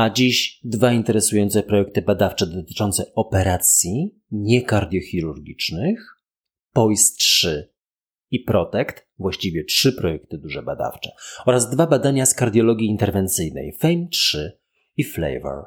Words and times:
A 0.00 0.10
dziś 0.10 0.60
dwa 0.64 0.92
interesujące 0.92 1.62
projekty 1.62 2.02
badawcze 2.02 2.46
dotyczące 2.46 3.14
operacji 3.14 4.14
niekardiochirurgicznych, 4.30 6.16
POIS 6.72 7.14
3 7.14 7.72
i 8.30 8.40
PROTECT, 8.40 9.08
właściwie 9.18 9.64
trzy 9.64 9.92
projekty 9.92 10.38
duże 10.38 10.62
badawcze, 10.62 11.10
oraz 11.46 11.70
dwa 11.70 11.86
badania 11.86 12.26
z 12.26 12.34
kardiologii 12.34 12.88
interwencyjnej, 12.88 13.72
FAME 13.72 14.08
3 14.10 14.58
i 14.96 15.04
FLAVOR, 15.04 15.64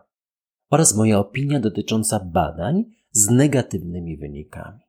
oraz 0.70 0.95
moja 0.95 1.20
opinia 1.20 1.59
dotycząca 1.59 2.20
badań 2.20 2.84
z 3.12 3.29
negatywnymi 3.29 4.18
wynikami. 4.18 4.79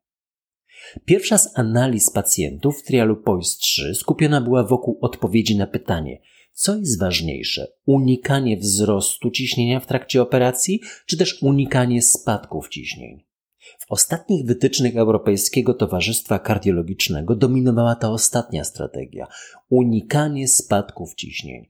Pierwsza 1.04 1.38
z 1.38 1.58
analiz 1.58 2.10
pacjentów 2.10 2.80
w 2.80 2.84
trialu 2.84 3.16
POIS 3.16 3.56
3 3.56 3.94
skupiona 3.94 4.40
była 4.40 4.64
wokół 4.64 4.98
odpowiedzi 5.00 5.56
na 5.56 5.66
pytanie, 5.66 6.20
co 6.54 6.76
jest 6.76 7.00
ważniejsze, 7.00 7.66
unikanie 7.86 8.56
wzrostu 8.56 9.30
ciśnienia 9.30 9.80
w 9.80 9.86
trakcie 9.86 10.22
operacji, 10.22 10.80
czy 11.06 11.16
też 11.16 11.42
unikanie 11.42 12.02
spadków 12.02 12.68
ciśnień? 12.68 13.24
W 13.78 13.92
ostatnich 13.92 14.46
wytycznych 14.46 14.96
Europejskiego 14.96 15.74
Towarzystwa 15.74 16.38
Kardiologicznego 16.38 17.36
dominowała 17.36 17.94
ta 17.94 18.10
ostatnia 18.10 18.64
strategia 18.64 19.26
unikanie 19.68 20.48
spadków 20.48 21.14
ciśnień. 21.14 21.68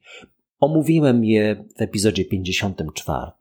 Omówiłem 0.60 1.24
je 1.24 1.64
w 1.76 1.82
epizodzie 1.82 2.24
54 2.24 3.32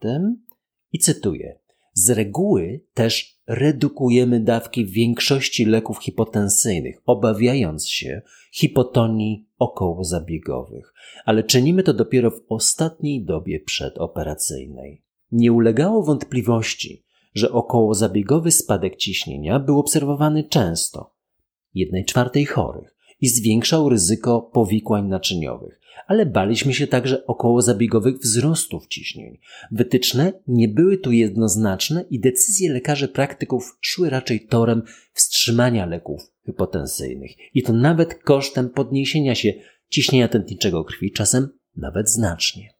i 0.92 0.98
cytuję: 0.98 1.58
z 1.94 2.10
reguły 2.10 2.80
też 2.94 3.40
redukujemy 3.46 4.40
dawki 4.40 4.86
większości 4.86 5.64
leków 5.64 5.98
hipotensyjnych, 5.98 6.96
obawiając 7.06 7.88
się 7.88 8.22
hipotonii 8.52 9.48
okołozabiegowych, 9.58 10.92
ale 11.24 11.44
czynimy 11.44 11.82
to 11.82 11.94
dopiero 11.94 12.30
w 12.30 12.40
ostatniej 12.48 13.24
dobie 13.24 13.60
przedoperacyjnej. 13.60 15.04
Nie 15.32 15.52
ulegało 15.52 16.04
wątpliwości, 16.04 17.04
że 17.34 17.52
okołozabiegowy 17.52 18.50
spadek 18.50 18.96
ciśnienia 18.96 19.60
był 19.60 19.78
obserwowany 19.78 20.44
często, 20.44 21.14
jednej 21.74 22.04
czwartej 22.04 22.44
chorych, 22.46 22.93
i 23.24 23.28
zwiększał 23.28 23.88
ryzyko 23.88 24.50
powikłań 24.52 25.08
naczyniowych, 25.08 25.80
ale 26.06 26.26
baliśmy 26.26 26.74
się 26.74 26.86
także 26.86 27.26
około 27.26 27.62
zabiegowych 27.62 28.18
wzrostów 28.18 28.86
ciśnień. 28.86 29.38
Wytyczne 29.70 30.32
nie 30.46 30.68
były 30.68 30.98
tu 30.98 31.12
jednoznaczne 31.12 32.04
i 32.10 32.20
decyzje 32.20 32.72
lekarzy 32.72 33.08
praktyków 33.08 33.78
szły 33.80 34.10
raczej 34.10 34.46
torem 34.46 34.82
wstrzymania 35.12 35.86
leków 35.86 36.22
hypotensyjnych 36.46 37.30
i 37.54 37.62
to 37.62 37.72
nawet 37.72 38.14
kosztem 38.14 38.70
podniesienia 38.70 39.34
się 39.34 39.52
ciśnienia 39.88 40.28
tętniczego 40.28 40.84
krwi, 40.84 41.12
czasem 41.12 41.48
nawet 41.76 42.10
znacznie. 42.10 42.74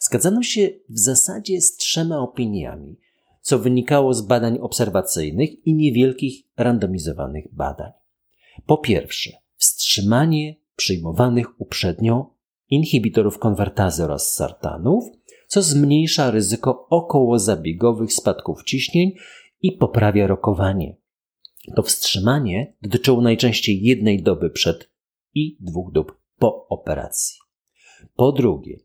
Zgadzano 0.00 0.42
się 0.42 0.70
w 0.88 0.98
zasadzie 0.98 1.60
z 1.60 1.76
trzema 1.76 2.18
opiniami, 2.18 2.96
co 3.40 3.58
wynikało 3.58 4.14
z 4.14 4.22
badań 4.22 4.58
obserwacyjnych 4.58 5.66
i 5.66 5.74
niewielkich 5.74 6.42
randomizowanych 6.56 7.54
badań. 7.54 7.92
Po 8.66 8.78
pierwsze, 8.78 9.45
wstrzymanie 9.56 10.56
przyjmowanych 10.76 11.60
uprzednio 11.60 12.34
inhibitorów 12.68 13.38
konwertazy 13.38 14.04
oraz 14.04 14.34
sartanów, 14.34 15.04
co 15.46 15.62
zmniejsza 15.62 16.30
ryzyko 16.30 16.86
okołozabiegowych 16.88 18.12
spadków 18.12 18.64
ciśnień 18.64 19.12
i 19.62 19.72
poprawia 19.72 20.26
rokowanie. 20.26 20.96
To 21.76 21.82
wstrzymanie 21.82 22.74
dotyczyło 22.82 23.20
najczęściej 23.20 23.82
jednej 23.82 24.22
doby 24.22 24.50
przed 24.50 24.90
i 25.34 25.56
dwóch 25.60 25.92
dób 25.92 26.20
po 26.38 26.68
operacji. 26.68 27.38
Po 28.16 28.32
drugie, 28.32 28.78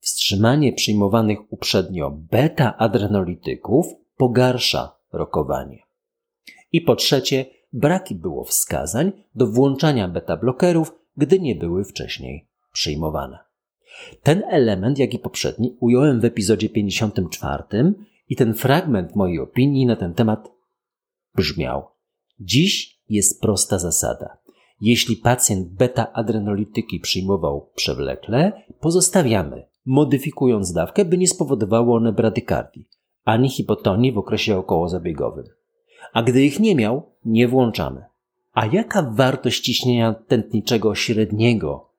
wstrzymanie 0.00 0.72
przyjmowanych 0.72 1.52
uprzednio 1.52 2.10
beta-adrenolityków 2.10 3.86
pogarsza 4.16 4.96
rokowanie. 5.12 5.82
I 6.72 6.80
po 6.80 6.96
trzecie, 6.96 7.46
braki 7.74 8.14
było 8.14 8.44
wskazań 8.44 9.12
do 9.34 9.46
włączania 9.46 10.08
beta-blokerów, 10.08 10.92
gdy 11.16 11.40
nie 11.40 11.54
były 11.54 11.84
wcześniej 11.84 12.48
przyjmowane. 12.72 13.38
Ten 14.22 14.42
element, 14.50 14.98
jak 14.98 15.14
i 15.14 15.18
poprzedni, 15.18 15.76
ująłem 15.80 16.20
w 16.20 16.24
epizodzie 16.24 16.68
54 16.68 17.94
i 18.28 18.36
ten 18.36 18.54
fragment 18.54 19.16
mojej 19.16 19.40
opinii 19.40 19.86
na 19.86 19.96
ten 19.96 20.14
temat 20.14 20.52
brzmiał: 21.34 21.86
Dziś 22.40 23.00
jest 23.08 23.40
prosta 23.42 23.78
zasada. 23.78 24.38
Jeśli 24.80 25.16
pacjent 25.16 25.68
beta-adrenolityki 25.68 27.00
przyjmował 27.00 27.70
przewlekle, 27.74 28.52
pozostawiamy, 28.80 29.66
modyfikując 29.84 30.72
dawkę, 30.72 31.04
by 31.04 31.18
nie 31.18 31.28
spowodowało 31.28 31.96
one 31.96 32.12
bradykardii 32.12 32.88
ani 33.24 33.50
hipotonii 33.50 34.12
w 34.12 34.18
okresie 34.18 34.56
okołozabiegowym. 34.56 35.44
A 36.12 36.22
gdy 36.22 36.44
ich 36.44 36.60
nie 36.60 36.74
miał, 36.74 37.02
nie 37.24 37.48
włączamy. 37.48 38.04
A 38.52 38.66
jaka 38.66 39.02
wartość 39.02 39.60
ciśnienia 39.60 40.14
tętniczego 40.14 40.94
średniego 40.94 41.90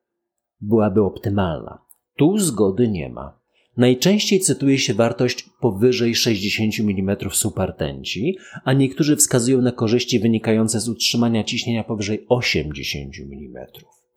byłaby 0.62 1.04
optymalna. 1.04 1.80
Tu 2.16 2.38
zgody 2.38 2.88
nie 2.88 3.10
ma. 3.10 3.40
Najczęściej 3.78 4.40
cytuje 4.40 4.78
się 4.78 4.94
wartość 4.94 5.50
powyżej 5.60 6.16
60 6.16 6.74
mm 6.80 7.18
supertenci, 7.32 8.38
a 8.64 8.74
niektórzy 8.74 9.16
wskazują 9.16 9.62
na 9.62 9.72
korzyści 9.72 10.20
wynikające 10.20 10.80
z 10.80 10.90
utrzymania 10.90 11.44
ciśnienia 11.44 11.84
powyżej 11.84 12.26
80 12.30 13.14
mm. 13.20 13.66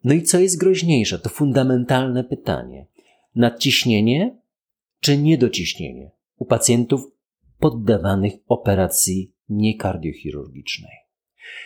No 0.03 0.13
i 0.13 0.21
co 0.21 0.39
jest 0.39 0.59
groźniejsze? 0.59 1.19
To 1.19 1.29
fundamentalne 1.29 2.23
pytanie. 2.23 2.87
Nadciśnienie 3.35 4.37
czy 4.99 5.17
niedociśnienie 5.17 6.11
u 6.37 6.45
pacjentów 6.45 7.01
poddawanych 7.59 8.33
operacji 8.47 9.31
niekardiochirurgicznej? 9.49 10.95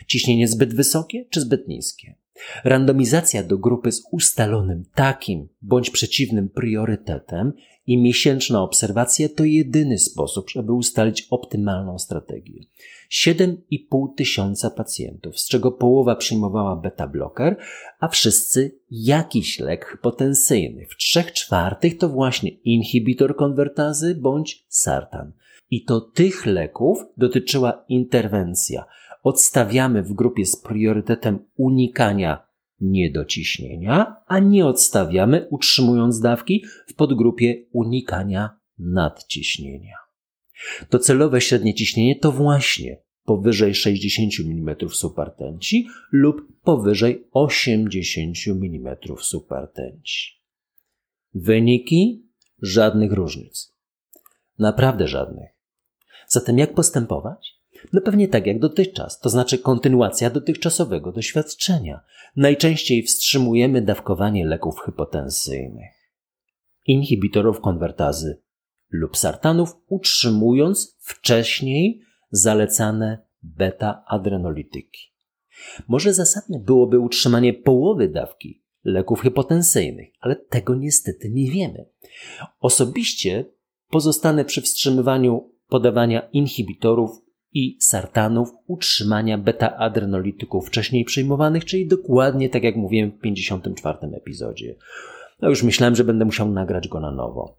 Ciśnienie 0.07 0.47
zbyt 0.47 0.75
wysokie 0.75 1.25
czy 1.29 1.41
zbyt 1.41 1.67
niskie? 1.67 2.15
Randomizacja 2.63 3.43
do 3.43 3.57
grupy 3.57 3.91
z 3.91 4.03
ustalonym 4.11 4.83
takim 4.95 5.47
bądź 5.61 5.89
przeciwnym 5.89 6.49
priorytetem 6.49 7.53
i 7.87 7.97
miesięczna 7.97 8.61
obserwacja 8.61 9.29
to 9.29 9.43
jedyny 9.43 9.99
sposób, 9.99 10.49
żeby 10.49 10.73
ustalić 10.73 11.27
optymalną 11.29 11.99
strategię. 11.99 12.63
7,5 13.11 14.07
tysiąca 14.17 14.69
pacjentów, 14.69 15.39
z 15.39 15.47
czego 15.47 15.71
połowa 15.71 16.15
przyjmowała 16.15 16.81
beta-bloker, 16.81 17.55
a 17.99 18.07
wszyscy 18.07 18.79
jakiś 18.91 19.59
lek 19.59 19.85
hypotensyjny. 19.85 20.85
W 20.85 20.97
trzech 20.97 21.31
czwartych 21.31 21.97
to 21.97 22.09
właśnie 22.09 22.49
inhibitor 22.49 23.35
konwertazy 23.35 24.15
bądź 24.15 24.65
sartan. 24.69 25.31
I 25.73 25.83
to 25.83 26.01
tych 26.01 26.45
leków 26.45 26.97
dotyczyła 27.17 27.85
interwencja– 27.89 28.85
odstawiamy 29.23 30.03
w 30.03 30.13
grupie 30.13 30.45
z 30.45 30.61
priorytetem 30.61 31.39
unikania 31.55 32.47
niedociśnienia, 32.81 34.15
a 34.27 34.39
nie 34.39 34.65
odstawiamy, 34.65 35.47
utrzymując 35.49 36.19
dawki, 36.19 36.65
w 36.87 36.93
podgrupie 36.93 37.65
unikania 37.71 38.59
nadciśnienia. 38.79 39.95
Docelowe 40.91 41.41
średnie 41.41 41.73
ciśnienie 41.73 42.19
to 42.19 42.31
właśnie 42.31 43.03
powyżej 43.25 43.75
60 43.75 44.33
mm 44.39 44.75
supertenci 44.89 45.87
lub 46.11 46.61
powyżej 46.63 47.27
80 47.31 48.37
mm 48.47 48.97
supertenci. 49.19 50.31
Wyniki? 51.33 52.29
Żadnych 52.61 53.11
różnic. 53.11 53.75
Naprawdę 54.59 55.07
żadnych. 55.07 55.52
Zatem 56.27 56.57
jak 56.57 56.73
postępować? 56.73 57.63
No 57.93 58.01
pewnie 58.01 58.27
tak 58.27 58.47
jak 58.47 58.59
dotychczas, 58.59 59.19
to 59.19 59.29
znaczy 59.29 59.57
kontynuacja 59.57 60.29
dotychczasowego 60.29 61.11
doświadczenia. 61.11 61.99
Najczęściej 62.35 63.03
wstrzymujemy 63.03 63.81
dawkowanie 63.81 64.45
leków 64.45 64.79
hypotensyjnych, 64.79 65.93
inhibitorów 66.85 67.61
konwertazy 67.61 68.41
lub 68.89 69.17
sartanów, 69.17 69.75
utrzymując 69.87 70.97
wcześniej 70.99 72.01
zalecane 72.31 73.25
beta-adrenolityki. 73.43 75.13
Może 75.87 76.13
zasadne 76.13 76.59
byłoby 76.59 76.99
utrzymanie 76.99 77.53
połowy 77.53 78.09
dawki 78.09 78.63
leków 78.83 79.21
hypotensyjnych, 79.21 80.09
ale 80.19 80.35
tego 80.35 80.75
niestety 80.75 81.29
nie 81.29 81.51
wiemy. 81.51 81.85
Osobiście 82.59 83.45
pozostanę 83.89 84.45
przy 84.45 84.61
wstrzymywaniu 84.61 85.52
podawania 85.73 86.29
inhibitorów 86.33 87.11
i 87.53 87.77
sartanów 87.81 88.49
utrzymania 88.67 89.37
beta-adrenolityków 89.37 90.67
wcześniej 90.67 91.05
przyjmowanych, 91.05 91.65
czyli 91.65 91.87
dokładnie 91.87 92.49
tak 92.49 92.63
jak 92.63 92.75
mówiłem 92.75 93.11
w 93.11 93.19
54 93.19 93.97
epizodzie. 94.13 94.75
No 95.41 95.49
już 95.49 95.63
myślałem, 95.63 95.95
że 95.95 96.03
będę 96.03 96.25
musiał 96.25 96.51
nagrać 96.51 96.87
go 96.87 96.99
na 96.99 97.11
nowo. 97.11 97.57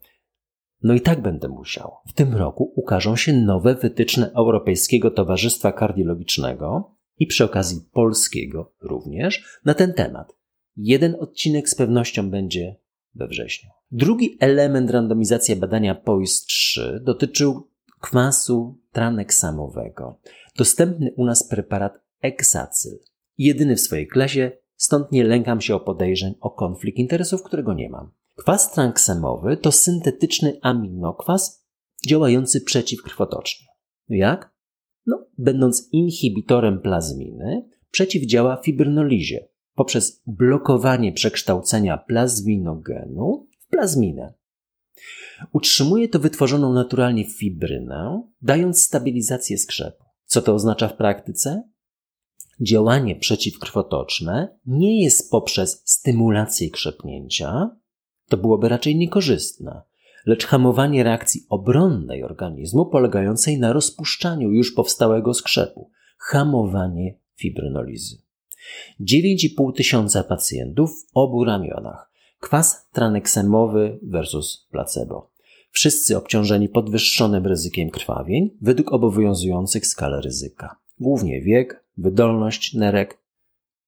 No 0.83 0.95
i 0.95 1.01
tak 1.01 1.23
będę 1.23 1.49
musiał. 1.49 1.93
W 2.07 2.13
tym 2.13 2.35
roku 2.35 2.73
ukażą 2.77 3.17
się 3.17 3.33
nowe 3.33 3.75
wytyczne 3.75 4.31
Europejskiego 4.33 5.11
Towarzystwa 5.11 5.73
Kardiologicznego 5.73 6.97
i 7.19 7.27
przy 7.27 7.45
okazji 7.45 7.81
polskiego 7.93 8.75
również 8.83 9.61
na 9.65 9.75
ten 9.75 9.93
temat. 9.93 10.37
Jeden 10.77 11.17
odcinek 11.21 11.69
z 11.69 11.75
pewnością 11.75 12.31
będzie 12.31 12.77
we 13.15 13.29
wrześniu. 13.29 13.71
Drugi 13.91 14.37
element 14.41 14.91
randomizacji 14.91 15.57
badania 15.57 15.95
POIS-3 15.95 17.01
dotyczył 17.01 17.74
kwasu 18.05 18.79
traneksamowego. 18.93 20.21
Dostępny 20.59 21.15
u 21.17 21.25
nas 21.25 21.49
preparat 21.49 22.01
Exacyl. 22.23 22.99
Jedyny 23.39 23.77
w 23.77 23.81
swojej 23.81 24.09
klasie, 24.09 24.53
stąd 24.77 25.13
nie 25.13 25.25
lękam 25.25 25.61
się 25.61 25.75
o 25.75 25.81
podejrzeń 25.81 26.35
o 26.41 26.51
konflikt 26.51 26.99
interesów, 26.99 27.43
którego 27.43 27.75
nie 27.75 27.91
mam. 27.91 28.13
Kwas 28.37 28.73
tranksamowy 28.73 29.57
to 29.57 29.73
syntetyczny 29.73 30.59
aminokwas 30.63 31.67
działający 32.09 32.61
przeciwkrwotocznie. 32.61 33.67
Jak? 34.09 34.55
No, 35.07 35.27
będąc 35.39 35.89
inhibitorem 35.93 36.81
plazminy, 36.81 37.69
przeciwdziała 37.91 38.57
fibrynolizie 38.57 39.49
poprzez 39.75 40.23
blokowanie 40.27 41.13
przekształcenia 41.13 41.99
plazminogenu 41.99 43.49
w 43.61 43.69
plazminę. 43.69 44.35
Utrzymuje 45.53 46.09
to 46.09 46.19
wytworzoną 46.19 46.73
naturalnie 46.73 47.25
fibrynę, 47.25 48.23
dając 48.43 48.85
stabilizację 48.85 49.59
skrzepu. 49.59 50.05
Co 50.25 50.43
to 50.43 50.55
oznacza 50.55 50.89
w 50.89 50.97
praktyce? 50.97 51.63
Działanie 52.61 53.17
przeciwkrwotoczne 53.17 54.59
nie 54.67 55.03
jest 55.03 55.31
poprzez 55.31 55.83
stymulację 55.85 56.71
krzepnięcia, 56.71 57.71
to 58.29 58.37
byłoby 58.37 58.69
raczej 58.69 58.97
niekorzystne, 58.97 59.83
lecz 60.27 60.47
hamowanie 60.47 61.03
reakcji 61.03 61.47
obronnej 61.49 62.23
organizmu 62.23 62.87
polegającej 62.87 63.59
na 63.59 63.73
rozpuszczaniu 63.73 64.51
już 64.51 64.75
powstałego 64.75 65.35
skrzepu, 65.35 65.91
hamowanie 66.19 67.19
fibrynolizy. 67.37 68.23
9,5 69.01 69.75
tysiąca 69.77 70.25
pacjentów 70.25 70.91
w 70.91 71.11
obu 71.15 71.45
ramionach. 71.45 72.14
Kwas 72.45 72.89
traneksemowy 72.93 73.99
versus 74.03 74.67
placebo. 74.71 75.31
Wszyscy 75.71 76.17
obciążeni 76.17 76.69
podwyższonym 76.69 77.47
ryzykiem 77.47 77.91
krwawień 77.91 78.51
według 78.61 78.93
obowiązujących 78.93 79.87
skal 79.87 80.21
ryzyka. 80.21 80.77
Głównie 81.01 81.41
wiek, 81.41 81.85
wydolność 81.97 82.75
nerek, 82.75 83.19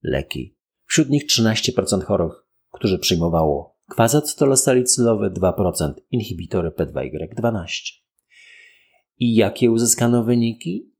leki. 0.03 0.56
Wśród 0.87 1.11
nich 1.11 1.26
13% 1.26 2.03
chorych, 2.03 2.32
którzy 2.73 2.99
przyjmowało 2.99 3.76
kwazatolosalicylowe, 3.88 5.31
2% 5.31 5.93
inhibitory 6.11 6.70
P2Y12. 6.70 7.67
I 9.19 9.35
jakie 9.35 9.70
uzyskano 9.70 10.25
wyniki? 10.25 10.93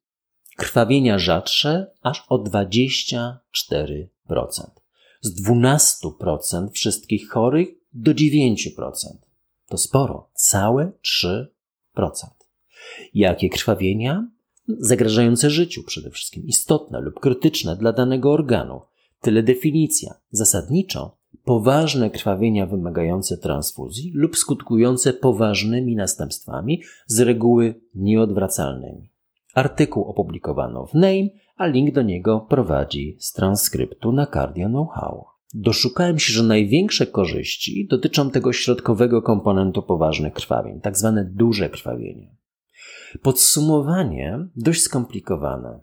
Krwawienia 0.57 1.19
rzadsze 1.19 1.93
aż 2.03 2.25
o 2.29 2.39
24%. 2.39 3.37
Z 5.27 5.49
12% 5.49 6.71
wszystkich 6.71 7.31
chorych 7.31 7.69
do 7.93 8.13
9%. 8.13 8.49
To 9.69 9.79
sporo, 9.79 10.31
całe 10.35 10.93
3%. 11.05 11.47
Jakie 13.15 13.49
krwawienia? 13.49 14.31
Zagrażające 14.69 15.51
życiu 15.51 15.83
przede 15.83 16.11
wszystkim, 16.11 16.47
istotne 16.47 17.01
lub 17.01 17.21
krytyczne 17.21 17.77
dla 17.77 17.93
danego 17.93 18.33
organu. 18.33 18.81
Tyle 19.21 19.43
definicja. 19.43 20.15
Zasadniczo 20.31 21.19
poważne 21.45 22.11
krwawienia 22.11 22.67
wymagające 22.67 23.37
transfuzji 23.37 24.13
lub 24.15 24.37
skutkujące 24.37 25.13
poważnymi 25.13 25.97
następstwami, 25.97 26.83
z 27.07 27.21
reguły 27.21 27.81
nieodwracalnymi. 27.95 29.16
Artykuł 29.57 30.05
opublikowano 30.05 30.87
w 30.87 30.95
NAME, 30.95 31.29
a 31.57 31.67
link 31.67 31.95
do 31.95 32.03
niego 32.03 32.41
prowadzi 32.41 33.17
z 33.21 33.33
transkryptu 33.33 34.13
na 34.13 34.27
Cardio 34.27 34.69
Know-how. 34.69 35.25
Doszukałem 35.55 36.19
się, 36.19 36.33
że 36.33 36.43
największe 36.43 37.07
korzyści 37.07 37.87
dotyczą 37.91 38.31
tego 38.31 38.53
środkowego 38.53 39.23
komponentu 39.23 39.83
poważnych 39.83 40.33
krwawień, 40.33 40.81
tak 40.81 40.99
zwane 40.99 41.25
duże 41.25 41.69
krwawienie. 41.69 42.37
Podsumowanie 43.23 44.39
dość 44.57 44.83
skomplikowane. 44.83 45.81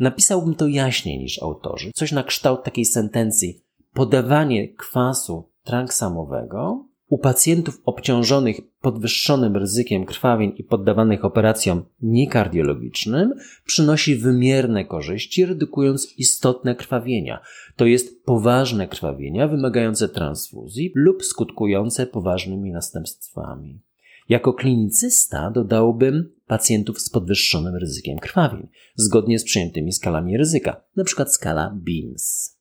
Napisałbym 0.00 0.54
to 0.54 0.66
jaśniej 0.66 1.18
niż 1.18 1.42
autorzy, 1.42 1.90
coś 1.94 2.12
na 2.12 2.22
kształt 2.22 2.64
takiej 2.64 2.84
sentencji 2.84 3.64
podawanie 3.94 4.74
kwasu 4.74 5.50
tranksamowego 5.62 6.88
u 7.08 7.18
pacjentów 7.18 7.82
obciążonych 7.84 8.60
podwyższonym 8.80 9.56
ryzykiem 9.56 10.04
krwawień 10.04 10.52
i 10.56 10.64
poddawanych 10.64 11.24
operacjom 11.24 11.84
niekardiologicznym 12.02 13.34
przynosi 13.66 14.16
wymierne 14.16 14.84
korzyści, 14.84 15.46
redukując 15.46 16.14
istotne 16.18 16.74
krwawienia, 16.74 17.40
to 17.76 17.86
jest 17.86 18.24
poważne 18.24 18.88
krwawienia 18.88 19.48
wymagające 19.48 20.08
transfuzji 20.08 20.92
lub 20.94 21.24
skutkujące 21.24 22.06
poważnymi 22.06 22.72
następstwami. 22.72 23.80
Jako 24.28 24.52
klinicysta 24.52 25.50
dodałbym 25.50 26.32
pacjentów 26.46 27.00
z 27.00 27.10
podwyższonym 27.10 27.76
ryzykiem 27.76 28.18
krwawień, 28.18 28.68
zgodnie 28.96 29.38
z 29.38 29.44
przyjętymi 29.44 29.92
skalami 29.92 30.36
ryzyka, 30.36 30.84
np. 30.96 31.24
skala 31.28 31.76
BEAMS. 31.76 32.57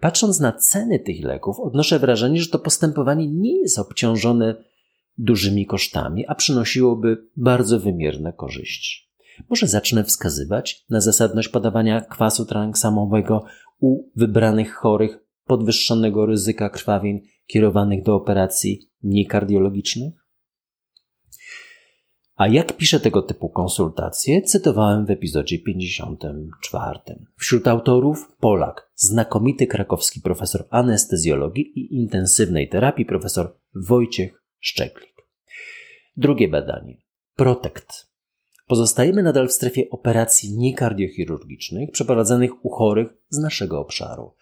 Patrząc 0.00 0.40
na 0.40 0.52
ceny 0.52 0.98
tych 0.98 1.24
leków, 1.24 1.60
odnoszę 1.60 1.98
wrażenie, 1.98 2.40
że 2.40 2.48
to 2.48 2.58
postępowanie 2.58 3.28
nie 3.28 3.60
jest 3.60 3.78
obciążone 3.78 4.54
dużymi 5.18 5.66
kosztami, 5.66 6.26
a 6.26 6.34
przynosiłoby 6.34 7.28
bardzo 7.36 7.80
wymierne 7.80 8.32
korzyści. 8.32 9.10
Może 9.50 9.66
zacznę 9.66 10.04
wskazywać 10.04 10.84
na 10.90 11.00
zasadność 11.00 11.48
podawania 11.48 12.00
kwasu 12.00 12.46
tranksamowego 12.46 13.44
u 13.80 14.10
wybranych 14.16 14.74
chorych 14.74 15.18
podwyższonego 15.44 16.26
ryzyka 16.26 16.70
krwawień 16.70 17.20
kierowanych 17.46 18.02
do 18.02 18.14
operacji 18.14 18.90
niekardiologicznych? 19.02 20.19
A 22.40 22.48
jak 22.48 22.76
piszę 22.76 23.00
tego 23.00 23.22
typu 23.22 23.48
konsultacje, 23.48 24.42
cytowałem 24.42 25.06
w 25.06 25.10
epizodzie 25.10 25.58
54. 25.58 26.98
Wśród 27.36 27.68
autorów 27.68 28.32
Polak, 28.40 28.90
znakomity 28.94 29.66
krakowski 29.66 30.20
profesor 30.20 30.64
anestezjologii 30.70 31.72
i 31.78 31.94
intensywnej 31.94 32.68
terapii 32.68 33.04
profesor 33.04 33.56
Wojciech 33.74 34.42
Szczeklik. 34.60 35.14
Drugie 36.16 36.48
badanie. 36.48 36.96
Protect 37.36 38.09
Pozostajemy 38.70 39.22
nadal 39.22 39.48
w 39.48 39.52
strefie 39.52 39.90
operacji 39.90 40.58
niekardiochirurgicznych 40.58 41.90
przeprowadzanych 41.90 42.64
u 42.64 42.70
chorych 42.70 43.08
z 43.28 43.38
naszego 43.38 43.80
obszaru. 43.80 44.32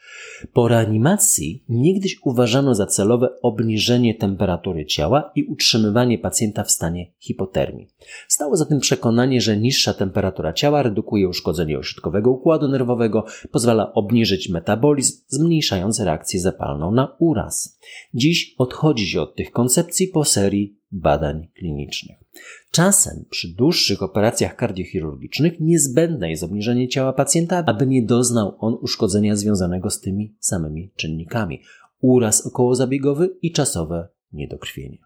Po 0.53 0.69
reanimacji 0.69 1.65
niegdyś 1.69 2.21
uważano 2.25 2.75
za 2.75 2.87
celowe 2.87 3.29
obniżenie 3.43 4.15
temperatury 4.15 4.87
ciała 4.87 5.33
i 5.35 5.45
utrzymywanie 5.45 6.19
pacjenta 6.19 6.65
w 6.65 6.71
stanie 6.71 7.13
hipotermii. 7.19 7.89
Stało 8.29 8.57
za 8.57 8.67
tym 8.67 8.81
przekonanie, 8.81 9.41
że 9.41 9.57
niższa 9.57 9.95
temperatura 9.95 10.53
ciała 10.53 10.83
redukuje 10.83 11.29
uszkodzenie 11.29 11.79
ośrodkowego 11.79 12.31
układu 12.31 12.69
nerwowego, 12.69 13.25
pozwala 13.51 13.93
obniżyć 13.93 14.49
metabolizm, 14.49 15.23
zmniejszając 15.29 16.01
reakcję 16.01 16.41
zapalną 16.41 16.91
na 16.91 17.17
uraz. 17.19 17.79
Dziś 18.15 18.55
odchodzi 18.59 19.07
się 19.07 19.21
od 19.21 19.37
tych 19.37 19.51
koncepcji 19.51 20.09
po 20.09 20.25
serii 20.25 20.78
badań 20.93 21.49
klinicznych. 21.55 22.19
Czasem 22.71 23.25
przy 23.31 23.55
dłuższych 23.55 24.03
operacjach 24.03 24.57
kardiochirurgicznych 24.57 25.61
niezbędne 25.61 26.31
jest 26.31 26.43
obniżenie 26.43 26.89
ciała 26.89 27.13
pacjenta, 27.13 27.65
aby 27.67 27.87
nie 27.87 28.03
doznał 28.03 28.57
on 28.59 28.79
uszkodzenia 28.81 29.37
związanego 29.37 29.91
z 29.91 30.01
tymi 30.01 30.37
samymi 30.41 30.93
czynnikami 30.97 31.63
uraz 32.01 32.47
okołozabiegowy 32.47 33.37
i 33.43 33.53
czasowe 33.53 34.09
niedokrwienie. 34.33 34.99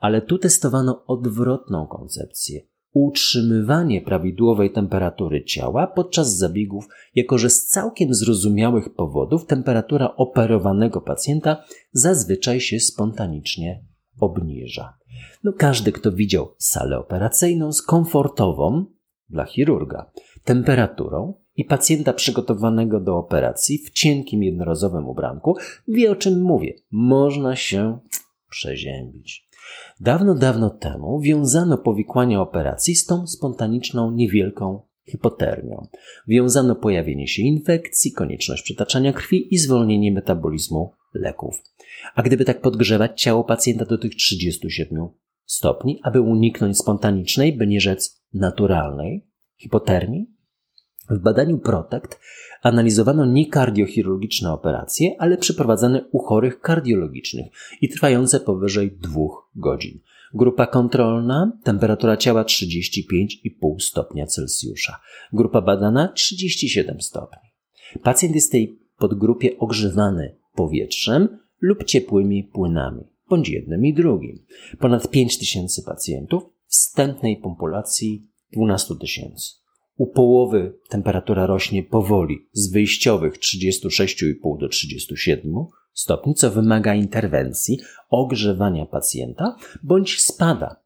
Ale 0.00 0.22
tu 0.22 0.38
testowano 0.38 1.04
odwrotną 1.06 1.86
koncepcję 1.86 2.60
utrzymywanie 2.92 4.00
prawidłowej 4.00 4.72
temperatury 4.72 5.44
ciała 5.44 5.86
podczas 5.86 6.36
zabiegów, 6.36 6.88
jako 7.14 7.38
że 7.38 7.50
z 7.50 7.66
całkiem 7.66 8.14
zrozumiałych 8.14 8.94
powodów 8.94 9.46
temperatura 9.46 10.16
operowanego 10.16 11.00
pacjenta 11.00 11.64
zazwyczaj 11.92 12.60
się 12.60 12.80
spontanicznie 12.80 13.84
obniża. 14.20 14.98
No 15.44 15.52
każdy, 15.52 15.92
kto 15.92 16.12
widział 16.12 16.54
salę 16.58 16.98
operacyjną 16.98 17.72
z 17.72 17.82
komfortową 17.82 18.84
dla 19.28 19.44
chirurga 19.44 20.10
temperaturą 20.44 21.34
i 21.56 21.64
pacjenta 21.64 22.12
przygotowanego 22.12 23.00
do 23.00 23.16
operacji 23.16 23.78
w 23.78 23.90
cienkim 23.90 24.42
jednorazowym 24.42 25.08
ubranku, 25.08 25.56
wie 25.88 26.10
o 26.10 26.16
czym 26.16 26.42
mówię. 26.42 26.74
Można 26.90 27.56
się 27.56 27.98
przeziębić. 28.50 29.48
Dawno, 30.00 30.34
dawno 30.34 30.70
temu 30.70 31.20
wiązano 31.20 31.78
powikłania 31.78 32.40
operacji 32.40 32.94
z 32.94 33.06
tą 33.06 33.26
spontaniczną, 33.26 34.10
niewielką 34.10 34.82
hipotermią. 35.10 35.86
Wiązano 36.28 36.76
pojawienie 36.76 37.28
się 37.28 37.42
infekcji, 37.42 38.12
konieczność 38.12 38.62
przetaczania 38.62 39.12
krwi 39.12 39.54
i 39.54 39.58
zwolnienie 39.58 40.12
metabolizmu 40.12 40.92
leków. 41.14 41.62
A 42.14 42.22
gdyby 42.22 42.44
tak 42.44 42.60
podgrzewać 42.60 43.22
ciało 43.22 43.44
pacjenta 43.44 43.84
do 43.84 43.98
tych 43.98 44.14
37 44.14 45.08
stopni, 45.44 46.00
aby 46.02 46.20
uniknąć 46.20 46.78
spontanicznej, 46.78 47.52
by 47.52 47.66
nie 47.66 47.80
rzec 47.80 48.22
naturalnej 48.34 49.26
hipotermii, 49.56 50.26
w 51.10 51.18
badaniu 51.18 51.58
PROTECT 51.58 52.20
analizowano 52.62 53.26
nie 53.26 53.46
kardiochirurgiczne 53.46 54.52
operacje, 54.52 55.10
ale 55.18 55.38
przeprowadzane 55.38 56.04
u 56.12 56.18
chorych 56.18 56.60
kardiologicznych 56.60 57.46
i 57.80 57.88
trwające 57.88 58.40
powyżej 58.40 58.92
dwóch 58.92 59.50
godzin. 59.56 60.00
Grupa 60.34 60.66
kontrolna 60.66 61.52
temperatura 61.64 62.16
ciała 62.16 62.42
35,5 62.42 63.80
stopnia 63.80 64.26
Celsjusza. 64.26 65.00
Grupa 65.32 65.60
badana 65.60 66.08
37 66.08 67.00
stopni. 67.00 67.50
Pacjent 68.02 68.34
jest 68.34 68.48
w 68.48 68.52
tej 68.52 68.78
podgrupie 68.98 69.58
ogrzewany 69.58 70.36
powietrzem 70.54 71.38
lub 71.60 71.84
ciepłymi 71.84 72.44
płynami, 72.44 73.04
bądź 73.28 73.48
jednym 73.48 73.86
i 73.86 73.94
drugim. 73.94 74.44
Ponad 74.78 75.10
5 75.10 75.38
tysięcy 75.38 75.82
pacjentów, 75.82 76.42
wstępnej 76.66 77.36
populacji 77.36 78.30
12 78.52 78.94
tysięcy. 79.00 79.60
U 79.96 80.06
połowy 80.06 80.78
temperatura 80.88 81.46
rośnie 81.46 81.82
powoli 81.82 82.48
z 82.52 82.72
wyjściowych 82.72 83.38
36,5 83.38 84.58
do 84.60 84.68
37 84.68 85.54
stopni, 85.92 86.34
co 86.34 86.50
wymaga 86.50 86.94
interwencji, 86.94 87.78
ogrzewania 88.08 88.86
pacjenta, 88.86 89.56
bądź 89.82 90.20
spada 90.20 90.76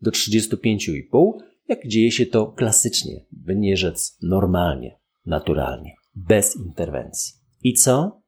do 0.00 0.10
35,5, 0.10 1.32
jak 1.68 1.86
dzieje 1.86 2.10
się 2.10 2.26
to 2.26 2.46
klasycznie, 2.46 3.26
by 3.32 3.56
nie 3.56 3.76
rzec 3.76 4.18
normalnie, 4.22 4.98
naturalnie, 5.26 5.94
bez 6.14 6.56
interwencji. 6.56 7.34
I 7.62 7.74
co? 7.74 8.19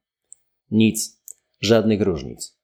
Nic, 0.73 1.21
żadnych 1.61 2.01
różnic. 2.01 2.57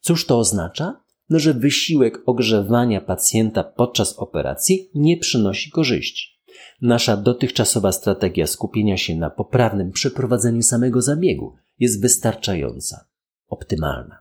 Cóż 0.00 0.26
to 0.26 0.38
oznacza? 0.38 1.00
No, 1.30 1.38
że 1.38 1.54
wysiłek 1.54 2.22
ogrzewania 2.26 3.00
pacjenta 3.00 3.64
podczas 3.64 4.18
operacji 4.18 4.90
nie 4.94 5.16
przynosi 5.16 5.70
korzyści. 5.70 6.40
Nasza 6.82 7.16
dotychczasowa 7.16 7.92
strategia 7.92 8.46
skupienia 8.46 8.96
się 8.96 9.16
na 9.16 9.30
poprawnym 9.30 9.90
przeprowadzeniu 9.90 10.62
samego 10.62 11.02
zabiegu 11.02 11.54
jest 11.78 12.02
wystarczająca, 12.02 13.04
optymalna. 13.48 14.18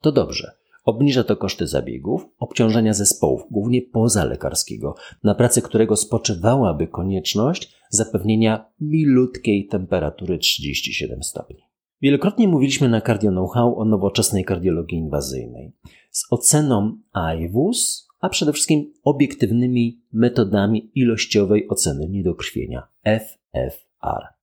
To 0.00 0.12
dobrze. 0.12 0.52
Obniża 0.84 1.24
to 1.24 1.36
koszty 1.36 1.66
zabiegów, 1.66 2.22
obciążenia 2.38 2.94
zespołów, 2.94 3.42
głównie 3.50 3.82
pozalekarskiego, 3.82 4.94
na 5.24 5.34
pracy 5.34 5.62
którego 5.62 5.96
spoczywałaby 5.96 6.86
konieczność 6.86 7.74
zapewnienia 7.90 8.64
milutkiej 8.80 9.66
temperatury 9.66 10.38
37 10.38 11.22
stopni. 11.22 11.69
Wielokrotnie 12.02 12.48
mówiliśmy 12.48 12.88
na 12.88 13.00
Cardio 13.00 13.30
Know-how 13.30 13.78
o 13.78 13.84
nowoczesnej 13.84 14.44
kardiologii 14.44 14.98
inwazyjnej. 14.98 15.72
Z 16.10 16.26
oceną 16.30 16.98
AIWUS 17.12 18.08
a 18.20 18.28
przede 18.28 18.52
wszystkim 18.52 18.92
obiektywnymi 19.04 20.00
metodami 20.12 20.90
ilościowej 20.94 21.68
oceny 21.68 22.08
niedokrwienia 22.08 22.88
FFR 23.04 24.40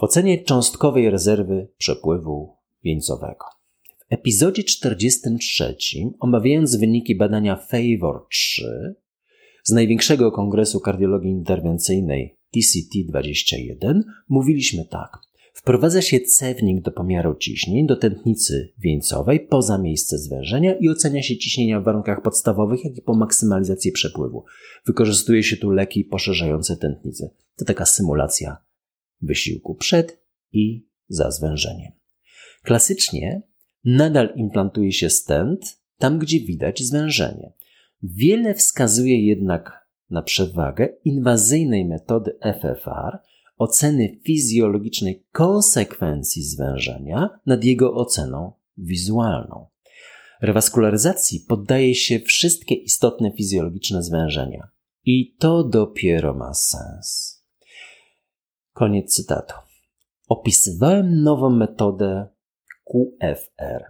w 0.00 0.02
ocenie 0.04 0.44
cząstkowej 0.44 1.10
rezerwy 1.10 1.68
przepływu 1.78 2.56
wieńcowego. 2.84 3.44
W 3.98 4.12
epizodzie 4.12 4.64
43, 4.64 5.76
omawiając 6.20 6.76
wyniki 6.76 7.16
badania 7.16 7.56
FAVOR 7.56 8.26
3 8.30 8.94
z 9.64 9.72
największego 9.72 10.32
kongresu 10.32 10.80
kardiologii 10.80 11.30
interwencyjnej 11.30 12.36
TCT21, 12.56 14.00
mówiliśmy 14.28 14.84
tak– 14.84 15.18
Wprowadza 15.60 16.02
się 16.02 16.20
cewnik 16.20 16.82
do 16.82 16.92
pomiaru 16.92 17.34
ciśnień 17.34 17.86
do 17.86 17.96
tętnicy 17.96 18.72
wieńcowej 18.78 19.40
poza 19.40 19.78
miejsce 19.78 20.18
zwężenia 20.18 20.74
i 20.74 20.88
ocenia 20.88 21.22
się 21.22 21.36
ciśnienia 21.36 21.80
w 21.80 21.84
warunkach 21.84 22.22
podstawowych, 22.22 22.84
jak 22.84 22.96
i 22.96 23.02
po 23.02 23.14
maksymalizacji 23.14 23.92
przepływu. 23.92 24.44
Wykorzystuje 24.86 25.42
się 25.42 25.56
tu 25.56 25.70
leki 25.70 26.04
poszerzające 26.04 26.76
tętnicę. 26.76 27.30
To 27.56 27.64
taka 27.64 27.86
symulacja 27.86 28.56
wysiłku 29.22 29.74
przed 29.74 30.24
i 30.52 30.86
za 31.08 31.30
zwężeniem. 31.30 31.92
Klasycznie 32.62 33.42
nadal 33.84 34.32
implantuje 34.36 34.92
się 34.92 35.10
stent 35.10 35.80
tam, 35.98 36.18
gdzie 36.18 36.40
widać 36.40 36.82
zwężenie. 36.82 37.52
Wiele 38.02 38.54
wskazuje 38.54 39.26
jednak 39.26 39.88
na 40.10 40.22
przewagę 40.22 40.88
inwazyjnej 41.04 41.84
metody 41.84 42.38
FFR, 42.42 43.18
oceny 43.60 44.20
fizjologicznej 44.24 45.26
konsekwencji 45.32 46.42
zwężenia 46.42 47.38
nad 47.46 47.64
jego 47.64 47.94
oceną 47.94 48.52
wizualną. 48.76 49.66
Rewaskularyzacji 50.42 51.40
poddaje 51.48 51.94
się 51.94 52.20
wszystkie 52.20 52.74
istotne 52.74 53.32
fizjologiczne 53.32 54.02
zwężenia. 54.02 54.68
I 55.04 55.34
to 55.38 55.64
dopiero 55.64 56.34
ma 56.34 56.54
sens. 56.54 57.38
Koniec 58.72 59.14
cytatu. 59.14 59.54
Opisywałem 60.28 61.22
nową 61.22 61.50
metodę 61.50 62.28
QFR, 62.84 63.84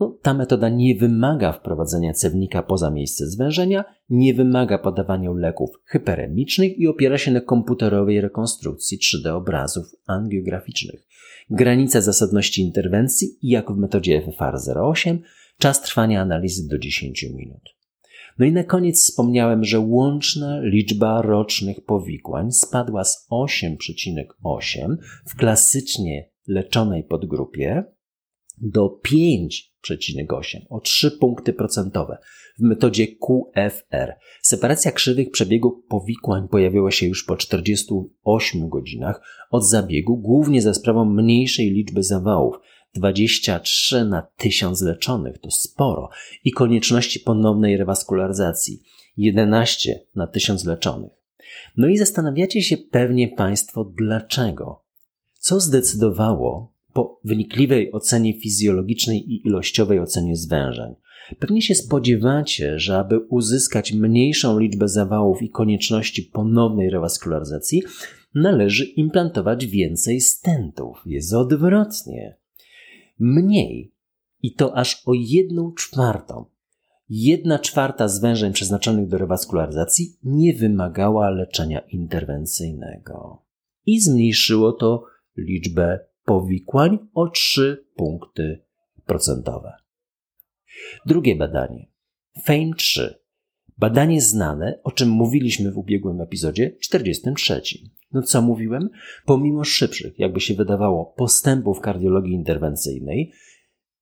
no, 0.00 0.18
ta 0.22 0.34
metoda 0.34 0.68
nie 0.68 0.96
wymaga 0.96 1.52
wprowadzenia 1.52 2.12
cewnika 2.12 2.62
poza 2.62 2.90
miejsce 2.90 3.26
zwężenia, 3.26 3.84
nie 4.08 4.34
wymaga 4.34 4.78
podawania 4.78 5.30
leków 5.30 5.70
hyperemicznych 5.84 6.78
i 6.78 6.86
opiera 6.86 7.18
się 7.18 7.30
na 7.30 7.40
komputerowej 7.40 8.20
rekonstrukcji 8.20 8.98
3D 8.98 9.28
obrazów 9.28 9.86
angiograficznych. 10.06 11.06
Granica 11.50 12.00
zasadności 12.00 12.62
interwencji, 12.62 13.28
jak 13.42 13.72
w 13.72 13.76
metodzie 13.76 14.22
FFR08, 14.22 15.18
czas 15.58 15.82
trwania 15.82 16.20
analizy 16.20 16.68
do 16.68 16.78
10 16.78 17.22
minut. 17.34 17.78
No 18.38 18.46
i 18.46 18.52
na 18.52 18.64
koniec 18.64 19.02
wspomniałem, 19.02 19.64
że 19.64 19.80
łączna 19.80 20.60
liczba 20.60 21.22
rocznych 21.22 21.84
powikłań 21.84 22.52
spadła 22.52 23.04
z 23.04 23.28
8,8 23.30 24.96
w 25.26 25.36
klasycznie 25.36 26.30
leczonej 26.46 27.04
podgrupie 27.04 27.84
do 28.58 28.88
5,8 29.90 30.58
o 30.68 30.80
3 30.80 31.10
punkty 31.10 31.52
procentowe 31.52 32.18
w 32.58 32.62
metodzie 32.62 33.06
QFR. 33.06 34.14
Separacja 34.42 34.92
krzywych 34.92 35.30
przebiegu 35.30 35.84
powikłań 35.88 36.48
pojawiła 36.48 36.90
się 36.90 37.06
już 37.06 37.24
po 37.24 37.36
48 37.36 38.68
godzinach 38.68 39.20
od 39.50 39.68
zabiegu, 39.68 40.16
głównie 40.16 40.62
za 40.62 40.74
sprawą 40.74 41.04
mniejszej 41.04 41.70
liczby 41.70 42.02
zawałów. 42.02 42.56
23 42.94 44.04
na 44.04 44.22
1000 44.36 44.82
leczonych 44.82 45.38
to 45.38 45.50
sporo 45.50 46.10
i 46.44 46.52
konieczności 46.52 47.20
ponownej 47.20 47.76
rewaskularyzacji 47.76 48.82
11 49.16 50.00
na 50.14 50.26
1000 50.26 50.64
leczonych. 50.64 51.10
No 51.76 51.88
i 51.88 51.98
zastanawiacie 51.98 52.62
się 52.62 52.76
pewnie 52.76 53.28
Państwo 53.28 53.84
dlaczego. 53.84 54.84
Co 55.38 55.60
zdecydowało 55.60 56.77
po 56.92 57.20
wynikliwej 57.24 57.92
ocenie 57.92 58.40
fizjologicznej 58.40 59.32
i 59.32 59.46
ilościowej 59.46 60.00
ocenie 60.00 60.36
zwężeń. 60.36 60.94
Pewnie 61.38 61.62
się 61.62 61.74
spodziewacie, 61.74 62.78
że 62.78 62.98
aby 62.98 63.18
uzyskać 63.18 63.92
mniejszą 63.92 64.58
liczbę 64.58 64.88
zawałów 64.88 65.42
i 65.42 65.50
konieczności 65.50 66.22
ponownej 66.22 66.90
rewaskularyzacji, 66.90 67.82
należy 68.34 68.84
implantować 68.84 69.66
więcej 69.66 70.20
stentów. 70.20 71.02
Jest 71.06 71.34
odwrotnie. 71.34 72.36
Mniej. 73.18 73.92
I 74.42 74.54
to 74.54 74.76
aż 74.76 75.02
o 75.06 75.12
jedną 75.14 75.72
czwartą. 75.72 76.44
Jedna 77.08 77.58
czwarta 77.58 78.08
zwężeń 78.08 78.52
przeznaczonych 78.52 79.08
do 79.08 79.18
rewaskularyzacji 79.18 80.16
nie 80.22 80.54
wymagała 80.54 81.30
leczenia 81.30 81.80
interwencyjnego. 81.80 83.42
I 83.86 84.00
zmniejszyło 84.00 84.72
to 84.72 85.04
liczbę 85.36 85.98
powikłań 86.28 86.98
o 87.14 87.28
3 87.28 87.84
punkty 87.96 88.64
procentowe. 89.06 89.72
Drugie 91.06 91.36
badanie. 91.36 91.90
FAME 92.44 92.74
3. 92.76 93.18
Badanie 93.78 94.20
znane, 94.20 94.80
o 94.84 94.90
czym 94.90 95.08
mówiliśmy 95.08 95.72
w 95.72 95.78
ubiegłym 95.78 96.20
epizodzie 96.20 96.76
43. 96.80 97.62
No 98.12 98.22
co 98.22 98.42
mówiłem? 98.42 98.88
Pomimo 99.24 99.64
szybszych, 99.64 100.18
jakby 100.18 100.40
się 100.40 100.54
wydawało, 100.54 101.14
postępów 101.16 101.80
kardiologii 101.80 102.34
interwencyjnej 102.34 103.32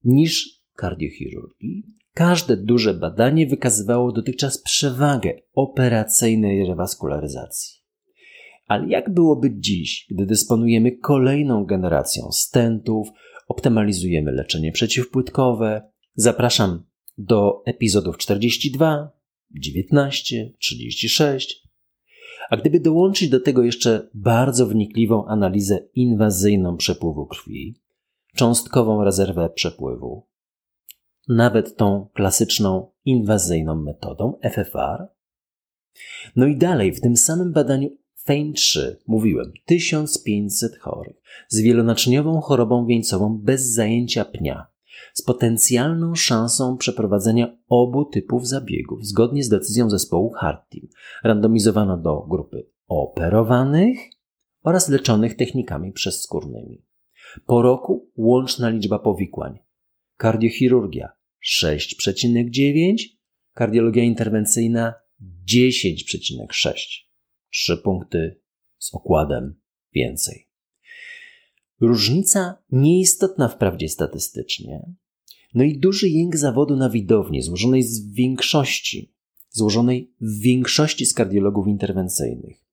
niż 0.04 0.62
kardiochirurgii, 0.75 1.85
każde 2.14 2.56
duże 2.56 2.95
badanie 2.95 3.47
wykazywało 3.47 4.12
dotychczas 4.12 4.62
przewagę 4.62 5.33
operacyjnej 5.54 6.66
rewaskularyzacji. 6.66 7.75
Ale 8.66 8.88
jak 8.88 9.14
byłoby 9.14 9.50
dziś, 9.58 10.06
gdy 10.11 10.26
dysponujemy 10.26 10.92
kolejną 10.92 11.64
generacją 11.64 12.32
stentów, 12.32 13.08
optymalizujemy 13.49 14.32
leczenie 14.32 14.73
przeciwpłytkowe? 14.73 15.90
Zapraszam 16.14 16.85
do 17.18 17.62
epizodów 17.66 18.18
42, 18.18 19.11
19, 19.50 20.52
36. 20.58 21.66
A 22.50 22.56
gdyby 22.56 22.80
dołączyć 22.80 23.28
do 23.28 23.40
tego 23.40 23.62
jeszcze 23.62 24.08
bardzo 24.14 24.66
wnikliwą 24.66 25.26
analizę 25.26 25.88
inwazyjną 25.94 26.76
przepływu 26.76 27.26
krwi, 27.26 27.80
cząstkową 28.35 29.04
rezerwę 29.04 29.50
przepływu, 29.54 30.26
nawet 31.28 31.76
tą 31.76 32.08
klasyczną 32.14 32.90
inwazyjną 33.04 33.82
metodą 33.82 34.38
FFR, 34.42 35.08
no 36.37 36.46
i 36.46 36.56
dalej 36.56 36.92
w 36.92 37.00
tym 37.00 37.16
samym 37.16 37.52
badaniu 37.52 37.88
FAME 38.26 38.52
3 38.52 38.99
mówiłem 39.06 39.52
1500 39.66 40.78
chorych 40.78 41.16
z 41.49 41.61
wielonaczyniową 41.61 42.40
chorobą 42.40 42.87
wieńcową 42.87 43.38
bez 43.38 43.73
zajęcia 43.73 44.25
pnia, 44.25 44.66
z 45.14 45.23
potencjalną 45.23 46.14
szansą 46.14 46.76
przeprowadzenia 46.76 47.59
obu 47.68 48.04
typów 48.04 48.49
zabiegów 48.49 49.06
zgodnie 49.06 49.45
z 49.45 49.49
decyzją 49.49 49.90
zespołu 49.90 50.30
Hard 50.30 50.71
Team. 50.71 50.87
Randomizowano 51.25 51.97
do 51.97 52.26
grupy 52.30 52.71
operowanych 52.88 53.99
oraz 54.62 54.88
leczonych 54.88 55.37
technikami 55.37 55.92
przezskórnymi. 55.92 56.85
Po 57.47 57.62
roku 57.62 58.11
łączna 58.16 58.68
liczba 58.68 58.99
powikłań. 58.99 59.59
Kardiochirurgia 60.16 61.09
6,9, 61.62 62.97
kardiologia 63.54 64.02
interwencyjna 64.02 64.95
10,6. 65.52 67.05
Trzy 67.50 67.76
punkty 67.76 68.40
z 68.78 68.94
okładem 68.94 69.54
więcej. 69.94 70.48
Różnica 71.80 72.62
nieistotna 72.70 73.48
wprawdzie 73.48 73.88
statystycznie, 73.88 74.92
no 75.54 75.64
i 75.64 75.78
duży 75.78 76.08
jęk 76.08 76.36
zawodu 76.36 76.76
na 76.76 76.90
widowni, 76.90 77.42
złożonej 77.42 77.82
z 77.82 78.12
większości, 78.12 79.14
złożonej 79.50 80.14
w 80.20 80.40
większości 80.40 81.06
z 81.06 81.14
kardiologów 81.14 81.68
interwencyjnych. 81.68 82.66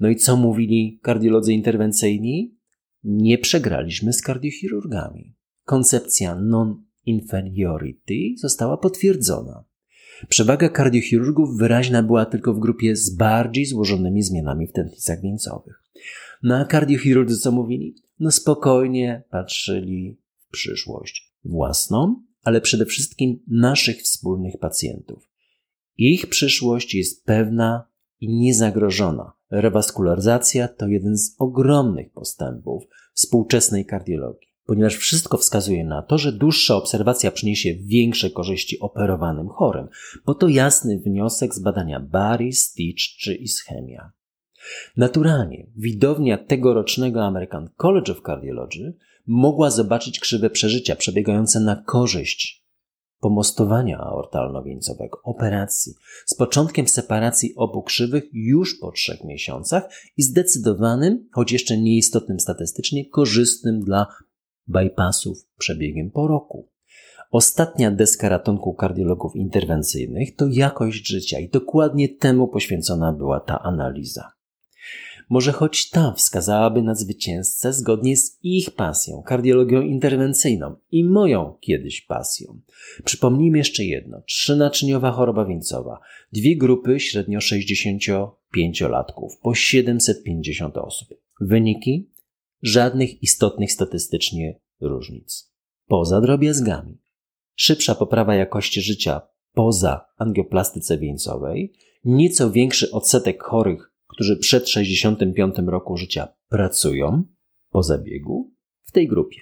No 0.00 0.08
i 0.08 0.16
co 0.16 0.36
mówili 0.36 0.98
kardiolodzy 1.02 1.52
interwencyjni? 1.52 2.56
Nie 3.04 3.38
przegraliśmy 3.38 4.12
z 4.12 4.22
kardiochirurgami. 4.22 5.34
Koncepcja 5.64 6.34
non-inferiority 6.34 8.34
została 8.36 8.76
potwierdzona. 8.76 9.64
Przewaga 10.28 10.68
kardiochirurgów 10.68 11.58
wyraźna 11.58 12.02
była 12.02 12.26
tylko 12.26 12.54
w 12.54 12.58
grupie 12.58 12.96
z 12.96 13.10
bardziej 13.16 13.66
złożonymi 13.66 14.22
zmianami 14.22 14.66
w 14.66 14.72
tętnicach 14.72 15.20
wieńcowych. 15.20 15.82
No 16.42 16.56
a 16.56 16.64
kardiochirurdzy 16.64 17.38
co 17.38 17.52
mówili? 17.52 17.94
No 18.18 18.30
spokojnie 18.30 19.22
patrzyli 19.30 20.20
w 20.36 20.50
przyszłość. 20.50 21.32
Własną, 21.44 22.22
ale 22.42 22.60
przede 22.60 22.86
wszystkim 22.86 23.42
naszych 23.48 24.02
wspólnych 24.02 24.58
pacjentów. 24.60 25.28
Ich 25.96 26.26
przyszłość 26.26 26.94
jest 26.94 27.24
pewna 27.24 27.88
i 28.20 28.34
niezagrożona. 28.34 29.32
Rewaskularyzacja 29.50 30.68
to 30.68 30.88
jeden 30.88 31.16
z 31.18 31.36
ogromnych 31.38 32.12
postępów 32.12 32.84
współczesnej 33.14 33.86
kardiologii 33.86 34.51
ponieważ 34.66 34.96
wszystko 34.96 35.38
wskazuje 35.38 35.84
na 35.84 36.02
to, 36.02 36.18
że 36.18 36.32
dłuższa 36.32 36.76
obserwacja 36.76 37.30
przyniesie 37.30 37.74
większe 37.74 38.30
korzyści 38.30 38.80
operowanym 38.80 39.48
chorym, 39.48 39.88
bo 40.26 40.34
to 40.34 40.48
jasny 40.48 40.98
wniosek 40.98 41.54
z 41.54 41.58
badania 41.58 42.00
Barry, 42.00 42.52
Stitch 42.52 43.02
czy 43.18 43.34
Ischemia. 43.34 44.12
Naturalnie 44.96 45.66
widownia 45.76 46.38
tegorocznego 46.38 47.24
American 47.24 47.68
College 47.76 48.12
of 48.12 48.22
Cardiology 48.26 48.94
mogła 49.26 49.70
zobaczyć 49.70 50.20
krzywe 50.20 50.50
przeżycia 50.50 50.96
przebiegające 50.96 51.60
na 51.60 51.76
korzyść 51.76 52.62
pomostowania 53.20 53.98
aortalno-wieńcowego, 53.98 55.20
operacji, 55.22 55.94
z 56.26 56.34
początkiem 56.34 56.88
separacji 56.88 57.54
obu 57.56 57.82
krzywych 57.82 58.24
już 58.32 58.78
po 58.78 58.92
trzech 58.92 59.24
miesiącach 59.24 59.82
i 60.16 60.22
zdecydowanym, 60.22 61.28
choć 61.32 61.52
jeszcze 61.52 61.78
nieistotnym 61.78 62.40
statystycznie, 62.40 63.10
korzystnym 63.10 63.80
dla 63.80 64.06
bypassów 64.66 65.46
przebiegiem 65.58 66.10
po 66.10 66.26
roku. 66.26 66.68
Ostatnia 67.30 67.90
deska 67.90 68.28
ratunku 68.28 68.74
kardiologów 68.74 69.36
interwencyjnych 69.36 70.36
to 70.36 70.46
jakość 70.50 71.08
życia 71.08 71.40
i 71.40 71.48
dokładnie 71.48 72.08
temu 72.08 72.48
poświęcona 72.48 73.12
była 73.12 73.40
ta 73.40 73.62
analiza. 73.62 74.32
Może 75.28 75.52
choć 75.52 75.90
ta 75.90 76.12
wskazałaby 76.12 76.82
na 76.82 76.94
zwycięzcę 76.94 77.72
zgodnie 77.72 78.16
z 78.16 78.38
ich 78.42 78.70
pasją, 78.70 79.22
kardiologią 79.22 79.80
interwencyjną 79.80 80.76
i 80.90 81.04
moją 81.04 81.56
kiedyś 81.60 82.00
pasją. 82.00 82.60
Przypomnijmy 83.04 83.58
jeszcze 83.58 83.84
jedno. 83.84 84.22
Trzynaczyniowa 84.26 85.10
choroba 85.10 85.44
wieńcowa. 85.44 86.00
Dwie 86.32 86.56
grupy 86.56 87.00
średnio 87.00 87.38
65-latków, 87.38 89.28
po 89.42 89.54
750 89.54 90.76
osób. 90.76 91.08
Wyniki 91.40 92.11
żadnych 92.62 93.22
istotnych 93.22 93.72
statystycznie 93.72 94.60
różnic. 94.80 95.52
Poza 95.86 96.20
drobiazgami. 96.20 96.98
Szybsza 97.54 97.94
poprawa 97.94 98.34
jakości 98.34 98.82
życia 98.82 99.20
poza 99.52 100.06
angioplastyce 100.16 100.98
wieńcowej, 100.98 101.72
nieco 102.04 102.50
większy 102.50 102.90
odsetek 102.90 103.42
chorych, 103.42 103.92
którzy 104.06 104.36
przed 104.36 104.68
65 104.68 105.54
roku 105.66 105.96
życia 105.96 106.28
pracują 106.48 107.24
po 107.70 107.82
zabiegu 107.82 108.52
w 108.82 108.92
tej 108.92 109.08
grupie. 109.08 109.40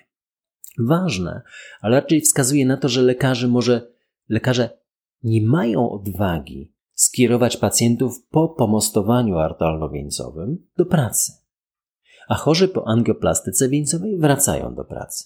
Ważne, 0.79 1.43
ale 1.81 2.01
raczej 2.01 2.21
wskazuje 2.21 2.67
na 2.67 2.77
to, 2.77 2.89
że 2.89 3.03
lekarze 3.03 3.49
może, 3.49 3.93
lekarze 4.29 4.79
nie 5.23 5.43
mają 5.43 5.91
odwagi 5.91 6.75
skierować 6.95 7.57
pacjentów 7.57 8.27
po 8.31 8.49
pomostowaniu 8.49 9.35
artalno-wieńcowym 9.39 10.57
do 10.77 10.87
pracy 10.87 11.33
a 12.31 12.35
chorzy 12.35 12.69
po 12.69 12.89
angioplastyce 12.89 13.69
wieńcowej 13.69 14.19
wracają 14.19 14.75
do 14.75 14.85
pracy. 14.85 15.25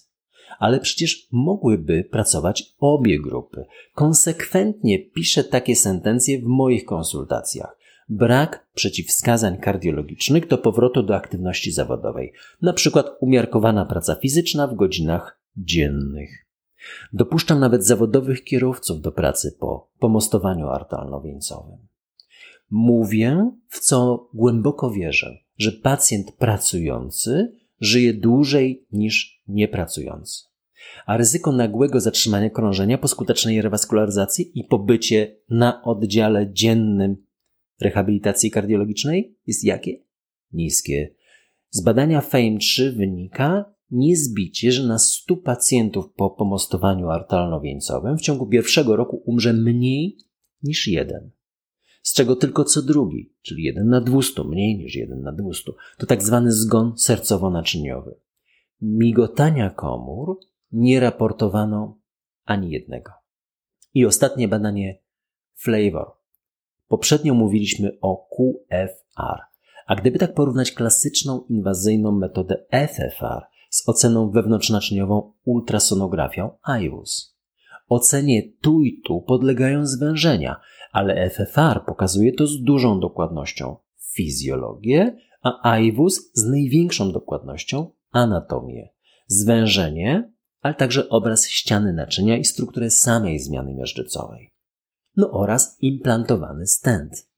Ale 0.59 0.79
przecież 0.79 1.27
mogłyby 1.31 2.03
pracować 2.03 2.75
obie 2.79 3.21
grupy. 3.21 3.65
Konsekwentnie 3.93 4.99
piszę 4.99 5.43
takie 5.43 5.75
sentencje 5.75 6.41
w 6.41 6.43
moich 6.43 6.85
konsultacjach. 6.85 7.77
Brak 8.09 8.67
przeciwwskazań 8.73 9.57
kardiologicznych 9.57 10.47
do 10.47 10.57
powrotu 10.57 11.03
do 11.03 11.15
aktywności 11.15 11.71
zawodowej, 11.71 12.33
na 12.61 12.73
przykład 12.73 13.11
umiarkowana 13.19 13.85
praca 13.85 14.15
fizyczna 14.15 14.67
w 14.67 14.75
godzinach 14.75 15.39
dziennych. 15.57 16.47
Dopuszczam 17.13 17.59
nawet 17.59 17.85
zawodowych 17.85 18.43
kierowców 18.43 19.01
do 19.01 19.11
pracy 19.11 19.57
po 19.59 19.89
pomostowaniu 19.99 20.67
artalno-wieńcowym. 20.67 21.77
Mówię, 22.69 23.51
w 23.69 23.79
co 23.79 24.29
głęboko 24.33 24.91
wierzę 24.91 25.44
że 25.57 25.71
pacjent 25.71 26.31
pracujący 26.31 27.51
żyje 27.79 28.13
dłużej 28.13 28.85
niż 28.91 29.41
niepracujący. 29.47 30.43
A 31.05 31.17
ryzyko 31.17 31.51
nagłego 31.51 31.99
zatrzymania 31.99 32.49
krążenia 32.49 32.97
po 32.97 33.07
skutecznej 33.07 33.61
rewaskularyzacji 33.61 34.59
i 34.59 34.63
pobycie 34.63 35.37
na 35.49 35.83
oddziale 35.83 36.53
dziennym 36.53 37.17
rehabilitacji 37.81 38.51
kardiologicznej 38.51 39.37
jest 39.47 39.63
jakie? 39.63 40.03
Niskie. 40.51 41.15
Z 41.69 41.81
badania 41.81 42.21
FAME3 42.21 42.97
wynika 42.97 43.75
niezbicie, 43.91 44.71
że 44.71 44.83
na 44.83 44.99
100 44.99 45.37
pacjentów 45.37 46.13
po 46.15 46.29
pomostowaniu 46.29 47.07
artalno-wieńcowym 47.07 48.17
w 48.17 48.21
ciągu 48.21 48.47
pierwszego 48.47 48.95
roku 48.95 49.23
umrze 49.25 49.53
mniej 49.53 50.17
niż 50.63 50.87
jeden 50.87 51.31
z 52.05 52.13
czego 52.13 52.35
tylko 52.35 52.63
co 52.63 52.81
drugi, 52.81 53.33
czyli 53.41 53.63
1 53.63 53.89
na 53.89 54.01
200, 54.01 54.43
mniej 54.43 54.77
niż 54.77 54.95
1 54.95 55.21
na 55.21 55.31
200, 55.31 55.71
to 55.97 56.05
tak 56.05 56.23
zwany 56.23 56.51
zgon 56.51 56.93
sercowo-naczyniowy. 56.97 58.11
Migotania 58.81 59.69
komór 59.69 60.39
nie 60.71 60.99
raportowano 60.99 61.99
ani 62.43 62.71
jednego. 62.71 63.11
I 63.93 64.05
ostatnie 64.05 64.47
badanie 64.47 64.99
Flavor. 65.53 66.11
Poprzednio 66.87 67.33
mówiliśmy 67.33 67.97
o 68.01 68.27
QFR, 68.29 69.39
a 69.87 69.95
gdyby 69.95 70.19
tak 70.19 70.33
porównać 70.33 70.71
klasyczną 70.71 71.45
inwazyjną 71.49 72.11
metodę 72.11 72.65
FFR 72.87 73.41
z 73.69 73.89
oceną 73.89 74.31
wewnątrznaczyniową 74.31 75.33
ultrasonografią 75.45 76.49
IWUS. 76.81 77.37
Ocenie 77.89 78.51
tu 78.61 78.81
i 78.81 79.01
tu 79.01 79.21
podlegają 79.21 79.85
zwężenia, 79.85 80.61
ale 80.95 81.29
FFR 81.29 81.85
pokazuje 81.85 82.33
to 82.33 82.47
z 82.47 82.61
dużą 82.61 82.99
dokładnością. 82.99 83.75
Fizjologię, 84.15 85.17
a 85.41 85.79
IWUS 85.79 86.31
z 86.33 86.45
największą 86.45 87.11
dokładnością 87.11 87.91
anatomię, 88.11 88.89
zwężenie, 89.27 90.33
ale 90.61 90.73
także 90.73 91.09
obraz 91.09 91.47
ściany 91.47 91.93
naczynia 91.93 92.37
i 92.37 92.45
strukturę 92.45 92.91
samej 92.91 93.39
zmiany 93.39 93.73
miażdżycowej. 93.73 94.53
No 95.15 95.31
oraz 95.31 95.77
implantowany 95.81 96.67
stent 96.67 97.29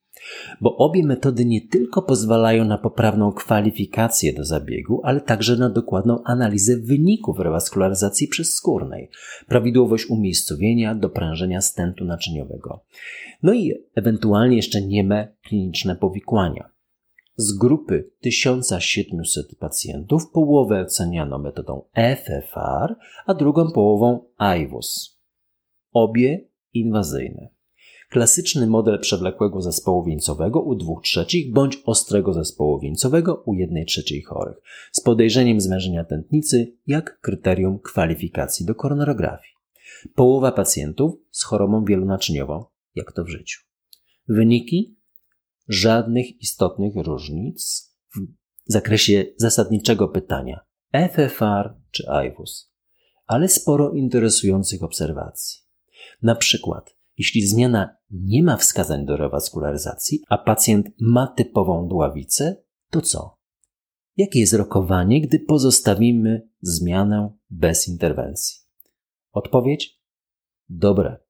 bo 0.60 0.76
obie 0.76 1.04
metody 1.04 1.44
nie 1.44 1.60
tylko 1.60 2.02
pozwalają 2.02 2.64
na 2.64 2.78
poprawną 2.78 3.32
kwalifikację 3.32 4.32
do 4.32 4.44
zabiegu, 4.44 5.00
ale 5.04 5.20
także 5.20 5.56
na 5.56 5.70
dokładną 5.70 6.22
analizę 6.24 6.76
wyników 6.76 7.38
rewaskularyzacji 7.38 8.28
przezskórnej, 8.28 9.10
prawidłowość 9.46 10.10
umiejscowienia, 10.10 10.94
doprężenia 10.94 11.60
stentu 11.60 12.04
naczyniowego, 12.04 12.84
no 13.42 13.52
i 13.52 13.72
ewentualnie 13.94 14.56
jeszcze 14.56 14.82
nieme 14.82 15.28
kliniczne 15.42 15.96
powikłania. 15.96 16.70
Z 17.36 17.52
grupy 17.52 18.10
1700 18.20 19.58
pacjentów 19.58 20.30
połowę 20.30 20.80
oceniano 20.80 21.38
metodą 21.38 21.82
FFR, 21.94 22.96
a 23.26 23.34
drugą 23.34 23.72
połową 23.72 24.24
IWUS. 24.58 25.18
Obie 25.92 26.48
inwazyjne. 26.74 27.57
Klasyczny 28.08 28.66
model 28.66 29.00
przewlekłego 29.00 29.60
zespołu 29.60 30.04
wieńcowego 30.04 30.60
u 30.60 30.74
2 30.74 30.92
trzecich 31.02 31.52
bądź 31.52 31.78
ostrego 31.84 32.32
zespołu 32.32 32.80
wieńcowego 32.80 33.42
u 33.46 33.54
1 33.54 33.84
trzeciej 33.86 34.22
chorych, 34.22 34.56
z 34.92 35.00
podejrzeniem 35.00 35.60
zmężenia 35.60 36.04
tętnicy 36.04 36.76
jak 36.86 37.20
kryterium 37.20 37.78
kwalifikacji 37.78 38.66
do 38.66 38.74
koronarografii. 38.74 39.54
Połowa 40.14 40.52
pacjentów 40.52 41.14
z 41.30 41.44
chorobą 41.44 41.84
wielonaczyniową, 41.84 42.64
jak 42.94 43.12
to 43.12 43.24
w 43.24 43.28
życiu. 43.28 43.60
Wyniki 44.28 44.98
żadnych 45.68 46.42
istotnych 46.42 46.96
różnic 46.96 47.88
w 48.14 48.72
zakresie 48.72 49.24
zasadniczego 49.36 50.08
pytania 50.08 50.60
FFR 50.92 51.74
czy 51.90 52.06
IWUS, 52.28 52.72
ale 53.26 53.48
sporo 53.48 53.92
interesujących 53.92 54.82
obserwacji. 54.82 55.60
Na 56.22 56.34
przykład, 56.34 56.97
jeśli 57.18 57.46
zmiana 57.46 57.96
nie 58.10 58.42
ma 58.42 58.56
wskazań 58.56 59.06
do 59.06 59.16
rewaskularyzacji, 59.16 60.22
a 60.28 60.38
pacjent 60.38 60.86
ma 61.00 61.26
typową 61.26 61.88
dławicę, 61.88 62.56
to 62.90 63.00
co? 63.00 63.38
Jakie 64.16 64.40
jest 64.40 64.54
rokowanie, 64.54 65.20
gdy 65.20 65.38
pozostawimy 65.38 66.48
zmianę 66.60 67.32
bez 67.50 67.88
interwencji? 67.88 68.58
Odpowiedź? 69.32 70.00
Dobre 70.68 71.28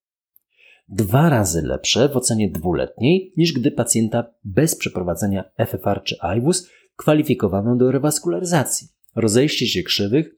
dwa 0.88 1.28
razy 1.28 1.62
lepsze 1.62 2.08
w 2.08 2.16
ocenie 2.16 2.50
dwuletniej 2.50 3.32
niż 3.36 3.52
gdy 3.52 3.70
pacjenta 3.70 4.34
bez 4.44 4.76
przeprowadzenia 4.76 5.44
FFR 5.66 6.02
czy 6.04 6.16
IWUS 6.38 6.68
kwalifikowano 6.96 7.76
do 7.76 7.90
rewaskularyzacji. 7.90 8.88
Rozejście 9.16 9.66
się 9.66 9.82
krzywych 9.82 10.34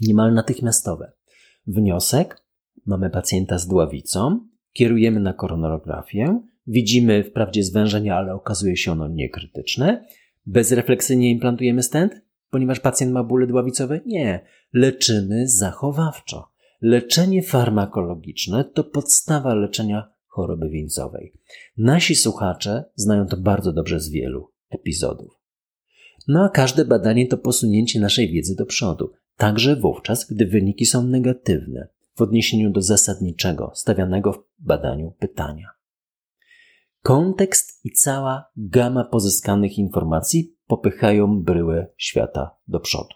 niemal 0.00 0.34
natychmiastowe. 0.34 1.12
Wniosek: 1.66 2.41
mamy 2.86 3.10
pacjenta 3.10 3.58
z 3.58 3.66
dławicą, 3.66 4.48
kierujemy 4.72 5.20
na 5.20 5.32
koronarografię, 5.32 6.40
widzimy 6.66 7.24
wprawdzie 7.24 7.64
zwężenie, 7.64 8.14
ale 8.14 8.34
okazuje 8.34 8.76
się 8.76 8.92
ono 8.92 9.08
niekrytyczne. 9.08 10.06
Bezrefleksyjnie 10.46 11.30
implantujemy 11.30 11.82
stent, 11.82 12.20
ponieważ 12.50 12.80
pacjent 12.80 13.12
ma 13.12 13.24
bóle 13.24 13.46
dławicowe? 13.46 14.00
Nie, 14.06 14.40
leczymy 14.72 15.48
zachowawczo. 15.48 16.48
Leczenie 16.80 17.42
farmakologiczne 17.42 18.64
to 18.64 18.84
podstawa 18.84 19.54
leczenia 19.54 20.12
choroby 20.26 20.68
wieńcowej. 20.68 21.32
Nasi 21.76 22.14
słuchacze 22.14 22.84
znają 22.94 23.26
to 23.26 23.36
bardzo 23.36 23.72
dobrze 23.72 24.00
z 24.00 24.10
wielu 24.10 24.48
epizodów. 24.70 25.42
No 26.28 26.44
a 26.44 26.48
każde 26.48 26.84
badanie 26.84 27.26
to 27.26 27.38
posunięcie 27.38 28.00
naszej 28.00 28.32
wiedzy 28.32 28.56
do 28.56 28.66
przodu, 28.66 29.12
także 29.36 29.76
wówczas, 29.76 30.26
gdy 30.30 30.46
wyniki 30.46 30.86
są 30.86 31.06
negatywne 31.06 31.88
w 32.14 32.22
odniesieniu 32.22 32.70
do 32.70 32.82
zasadniczego, 32.82 33.70
stawianego 33.74 34.32
w 34.32 34.44
badaniu 34.58 35.12
pytania. 35.18 35.68
Kontekst 37.02 37.84
i 37.84 37.92
cała 37.92 38.50
gama 38.56 39.04
pozyskanych 39.04 39.78
informacji 39.78 40.56
popychają 40.66 41.42
bryłę 41.42 41.86
świata 41.96 42.56
do 42.68 42.80
przodu. 42.80 43.14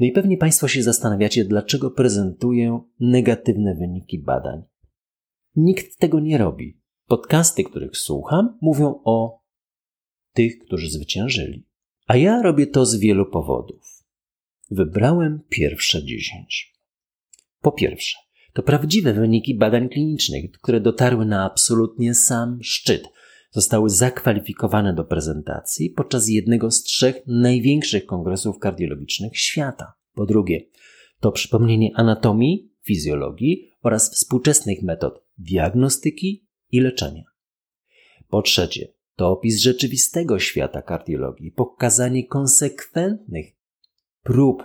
No 0.00 0.06
i 0.06 0.12
pewnie 0.12 0.36
Państwo 0.36 0.68
się 0.68 0.82
zastanawiacie, 0.82 1.44
dlaczego 1.44 1.90
prezentuję 1.90 2.80
negatywne 3.00 3.74
wyniki 3.74 4.18
badań. 4.18 4.62
Nikt 5.56 5.98
tego 5.98 6.20
nie 6.20 6.38
robi. 6.38 6.80
Podcasty, 7.06 7.64
których 7.64 7.96
słucham, 7.96 8.58
mówią 8.60 9.00
o 9.04 9.42
tych, 10.32 10.58
którzy 10.58 10.90
zwyciężyli. 10.90 11.66
A 12.06 12.16
ja 12.16 12.42
robię 12.42 12.66
to 12.66 12.86
z 12.86 12.96
wielu 12.96 13.26
powodów. 13.30 14.04
Wybrałem 14.70 15.40
pierwsze 15.48 16.04
dziesięć. 16.04 16.77
Po 17.60 17.72
pierwsze, 17.72 18.18
to 18.52 18.62
prawdziwe 18.62 19.12
wyniki 19.12 19.58
badań 19.58 19.88
klinicznych, 19.88 20.50
które 20.50 20.80
dotarły 20.80 21.26
na 21.26 21.44
absolutnie 21.44 22.14
sam 22.14 22.58
szczyt. 22.62 23.08
Zostały 23.50 23.90
zakwalifikowane 23.90 24.94
do 24.94 25.04
prezentacji 25.04 25.90
podczas 25.90 26.28
jednego 26.28 26.70
z 26.70 26.82
trzech 26.82 27.16
największych 27.26 28.06
kongresów 28.06 28.58
kardiologicznych 28.58 29.38
świata. 29.38 29.92
Po 30.14 30.26
drugie, 30.26 30.60
to 31.20 31.32
przypomnienie 31.32 31.90
anatomii, 31.94 32.72
fizjologii 32.82 33.70
oraz 33.82 34.14
współczesnych 34.14 34.82
metod 34.82 35.24
diagnostyki 35.38 36.48
i 36.70 36.80
leczenia. 36.80 37.24
Po 38.28 38.42
trzecie, 38.42 38.88
to 39.16 39.30
opis 39.30 39.60
rzeczywistego 39.60 40.38
świata 40.38 40.82
kardiologii, 40.82 41.52
pokazanie 41.52 42.26
konsekwentnych 42.26 43.46
prób 44.22 44.62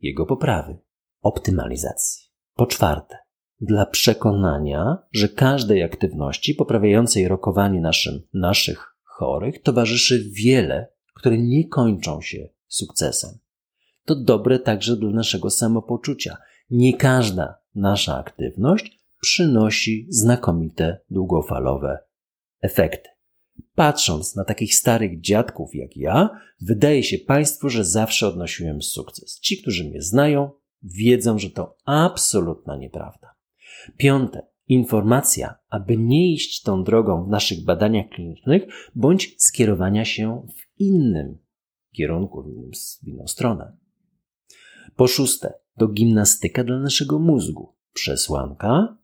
jego 0.00 0.26
poprawy, 0.26 0.78
optymalizacji. 1.20 2.33
Po 2.54 2.66
czwarte, 2.66 3.16
dla 3.60 3.86
przekonania, 3.86 4.98
że 5.12 5.28
każdej 5.28 5.82
aktywności 5.82 6.54
poprawiającej 6.54 7.28
rokowanie 7.28 7.80
naszym, 7.80 8.22
naszych 8.34 8.96
chorych 9.02 9.62
towarzyszy 9.62 10.30
wiele, 10.32 10.88
które 11.14 11.38
nie 11.38 11.68
kończą 11.68 12.20
się 12.20 12.48
sukcesem 12.68 13.38
to 14.04 14.14
dobre 14.14 14.58
także 14.58 14.96
dla 14.96 15.10
naszego 15.10 15.50
samopoczucia. 15.50 16.36
Nie 16.70 16.96
każda 16.96 17.58
nasza 17.74 18.18
aktywność 18.18 18.98
przynosi 19.20 20.06
znakomite 20.08 21.00
długofalowe 21.10 21.98
efekty. 22.60 23.08
Patrząc 23.74 24.36
na 24.36 24.44
takich 24.44 24.74
starych 24.74 25.20
dziadków 25.20 25.74
jak 25.74 25.96
ja, 25.96 26.30
wydaje 26.60 27.02
się 27.02 27.18
Państwu, 27.18 27.68
że 27.68 27.84
zawsze 27.84 28.28
odnosiłem 28.28 28.82
sukces. 28.82 29.40
Ci, 29.40 29.62
którzy 29.62 29.84
mnie 29.84 30.02
znają, 30.02 30.50
wiedzą, 30.84 31.38
że 31.38 31.50
to 31.50 31.76
absolutna 31.84 32.76
nieprawda. 32.76 33.34
Piąte. 33.96 34.54
Informacja, 34.68 35.54
aby 35.68 35.96
nie 35.96 36.32
iść 36.32 36.62
tą 36.62 36.84
drogą 36.84 37.24
w 37.24 37.28
naszych 37.28 37.64
badaniach 37.64 38.08
klinicznych, 38.08 38.62
bądź 38.94 39.34
skierowania 39.38 40.04
się 40.04 40.46
w 40.56 40.80
innym 40.80 41.38
kierunku, 41.92 42.42
w, 42.42 42.46
innym, 42.46 42.70
w 43.02 43.08
inną 43.08 43.26
stronę. 43.26 43.76
Po 44.96 45.06
szóste, 45.06 45.54
to 45.78 45.88
gimnastyka 45.88 46.64
dla 46.64 46.78
naszego 46.78 47.18
mózgu. 47.18 47.74
Przesłanka 47.92 48.96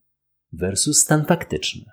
versus 0.52 0.98
stan 0.98 1.24
faktyczny. 1.24 1.84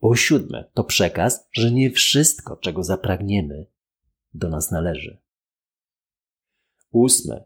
Po 0.00 0.16
siódme, 0.16 0.70
to 0.74 0.84
przekaz, 0.84 1.48
że 1.52 1.70
nie 1.70 1.90
wszystko, 1.90 2.56
czego 2.56 2.84
zapragniemy, 2.84 3.66
do 4.34 4.48
nas 4.48 4.70
należy. 4.70 5.18
Ósme, 6.90 7.44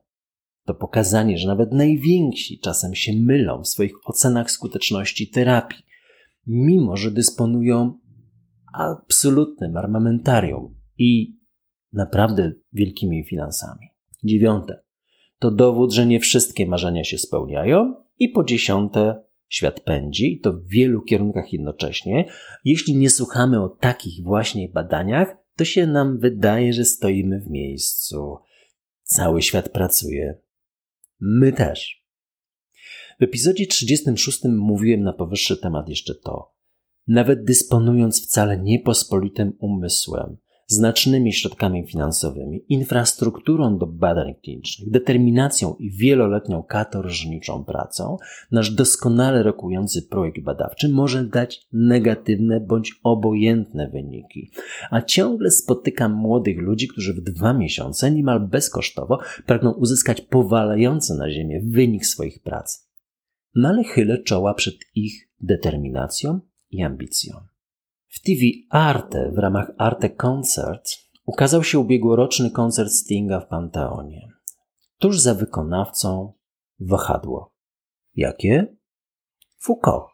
to 0.64 0.74
pokazanie, 0.74 1.38
że 1.38 1.48
nawet 1.48 1.72
najwięksi 1.72 2.58
czasem 2.58 2.94
się 2.94 3.12
mylą 3.16 3.62
w 3.62 3.68
swoich 3.68 3.92
ocenach 4.04 4.50
skuteczności 4.50 5.28
terapii, 5.28 5.82
mimo 6.46 6.96
że 6.96 7.10
dysponują 7.10 7.98
absolutnym 8.74 9.76
armamentarium 9.76 10.74
i 10.98 11.36
naprawdę 11.92 12.52
wielkimi 12.72 13.24
finansami. 13.24 13.86
Dziewiąte, 14.24 14.82
to 15.38 15.50
dowód, 15.50 15.92
że 15.92 16.06
nie 16.06 16.20
wszystkie 16.20 16.66
marzenia 16.66 17.04
się 17.04 17.18
spełniają. 17.18 17.94
I 18.18 18.28
po 18.28 18.44
dziesiąte, 18.44 19.22
świat 19.48 19.80
pędzi, 19.80 20.32
i 20.32 20.40
to 20.40 20.52
w 20.52 20.68
wielu 20.68 21.02
kierunkach 21.02 21.52
jednocześnie. 21.52 22.28
Jeśli 22.64 22.96
nie 22.96 23.10
słuchamy 23.10 23.62
o 23.62 23.68
takich 23.68 24.24
właśnie 24.24 24.68
badaniach, 24.68 25.36
to 25.56 25.64
się 25.64 25.86
nam 25.86 26.18
wydaje, 26.18 26.72
że 26.72 26.84
stoimy 26.84 27.40
w 27.40 27.50
miejscu. 27.50 28.36
Cały 29.02 29.42
świat 29.42 29.68
pracuje. 29.68 30.41
My 31.24 31.52
też. 31.52 32.06
W 33.20 33.22
epizodzie 33.22 33.66
36 33.66 34.44
mówiłem 34.44 35.02
na 35.02 35.12
powyższy 35.12 35.56
temat 35.56 35.88
jeszcze 35.88 36.14
to. 36.14 36.54
Nawet 37.06 37.44
dysponując 37.44 38.24
wcale 38.24 38.58
niepospolitym 38.58 39.52
umysłem, 39.58 40.36
znacznymi 40.66 41.32
środkami 41.32 41.86
finansowymi, 41.86 42.64
infrastrukturą 42.68 43.78
do 43.78 43.86
badań 43.86 44.34
klinicznych, 44.42 44.90
determinacją 44.90 45.74
i 45.74 45.90
wieloletnią 45.90 46.62
katorżniczą 46.62 47.64
pracą, 47.64 48.16
nasz 48.50 48.70
doskonale 48.70 49.42
rokujący 49.42 50.02
projekt 50.02 50.40
badawczy 50.40 50.88
może 50.88 51.24
dać 51.24 51.66
negatywne 51.72 52.60
bądź 52.60 53.00
obojętne 53.02 53.90
wyniki. 53.90 54.50
A 54.90 55.02
ciągle 55.02 55.50
spotykam 55.50 56.12
młodych 56.12 56.58
ludzi, 56.58 56.88
którzy 56.88 57.14
w 57.14 57.20
dwa 57.20 57.52
miesiące 57.52 58.10
niemal 58.10 58.48
bezkosztowo 58.48 59.18
pragną 59.46 59.72
uzyskać 59.72 60.20
powalający 60.20 61.14
na 61.14 61.30
ziemię 61.30 61.60
wynik 61.64 62.06
swoich 62.06 62.42
prac. 62.42 62.88
No 63.54 63.68
ale 63.68 63.84
chylę 63.84 64.22
czoła 64.22 64.54
przed 64.54 64.74
ich 64.94 65.28
determinacją 65.40 66.40
i 66.70 66.82
ambicją. 66.82 67.51
W 68.12 68.20
TV 68.20 68.40
Arte 68.70 69.32
w 69.34 69.38
ramach 69.38 69.72
Arte 69.78 70.10
Concert 70.10 70.90
ukazał 71.24 71.64
się 71.64 71.78
ubiegłoroczny 71.78 72.50
koncert 72.50 72.92
Stinga 72.92 73.40
w 73.40 73.48
Panteonie. 73.48 74.28
Tuż 74.98 75.20
za 75.20 75.34
wykonawcą 75.34 76.32
wahadło. 76.80 77.54
Jakie? 78.14 78.76
Foucault. 79.58 80.04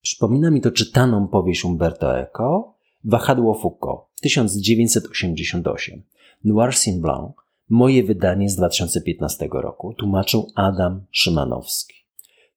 Przypomina 0.00 0.50
mi 0.50 0.60
to 0.60 0.70
czytaną 0.70 1.28
powieść 1.28 1.64
Umberto 1.64 2.18
Eco, 2.18 2.78
Wahadło 3.04 3.54
Foucault. 3.54 4.00
1988. 4.22 6.02
Noir 6.44 6.76
Sin 6.76 7.00
Blanc, 7.00 7.32
moje 7.68 8.04
wydanie 8.04 8.48
z 8.48 8.56
2015 8.56 9.48
roku, 9.52 9.94
tłumaczył 9.94 10.46
Adam 10.54 11.06
Szymanowski. 11.10 11.94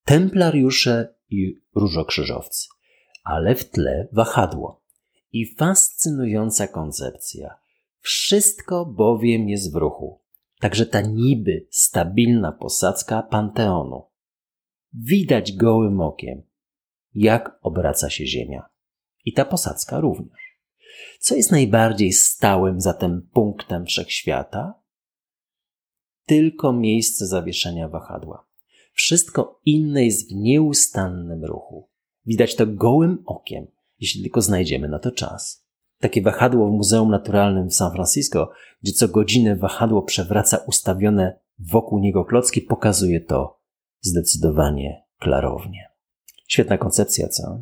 Templariusze 0.06 1.16
i 1.30 1.62
różokrzyżowcy, 1.76 2.68
ale 3.24 3.56
w 3.56 3.70
tle 3.70 4.08
wahadło 4.12 4.83
i 5.34 5.56
fascynująca 5.56 6.68
koncepcja. 6.68 7.56
Wszystko 8.00 8.86
bowiem 8.86 9.50
jest 9.50 9.74
w 9.74 9.76
ruchu. 9.76 10.20
Także 10.60 10.86
ta 10.86 11.02
niby 11.02 11.68
stabilna 11.70 12.52
posadzka 12.52 13.22
Panteonu. 13.22 14.04
Widać 14.94 15.52
gołym 15.52 16.02
okiem, 16.02 16.42
jak 17.16 17.60
obraca 17.62 18.10
się 18.10 18.26
Ziemia. 18.26 18.70
I 19.26 19.34
ta 19.34 19.46
posadzka 19.46 20.00
również. 20.00 20.60
Co 21.20 21.36
jest 21.36 21.52
najbardziej 21.52 22.14
stałym 22.14 22.82
zatem 22.82 23.30
punktem 23.34 23.86
wszechświata? 23.86 24.74
Tylko 26.26 26.74
miejsce 26.74 27.28
zawieszenia 27.28 27.90
wahadła. 27.90 28.46
Wszystko 28.94 29.60
inne 29.66 30.06
jest 30.06 30.30
w 30.30 30.36
nieustannym 30.36 31.46
ruchu. 31.46 31.90
Widać 32.26 32.56
to 32.56 32.68
gołym 32.68 33.24
okiem, 33.26 33.68
jeśli 34.04 34.22
tylko 34.22 34.42
znajdziemy 34.42 34.90
na 34.90 35.00
to 35.00 35.12
czas. 35.12 35.66
Takie 36.00 36.22
wahadło 36.22 36.70
w 36.70 36.72
Muzeum 36.72 37.12
Naturalnym 37.12 37.70
w 37.70 37.74
San 37.74 37.92
Francisco, 37.92 38.52
gdzie 38.82 38.94
co 38.94 39.08
godzinę 39.08 39.56
wahadło 39.56 40.02
przewraca 40.02 40.58
ustawione 40.58 41.40
wokół 41.60 42.00
niego 42.00 42.26
klocki, 42.26 42.62
pokazuje 42.62 43.22
to 43.22 43.60
zdecydowanie 44.02 45.04
klarownie. 45.20 45.90
Świetna 46.48 46.78
koncepcja, 46.78 47.28
co? 47.28 47.60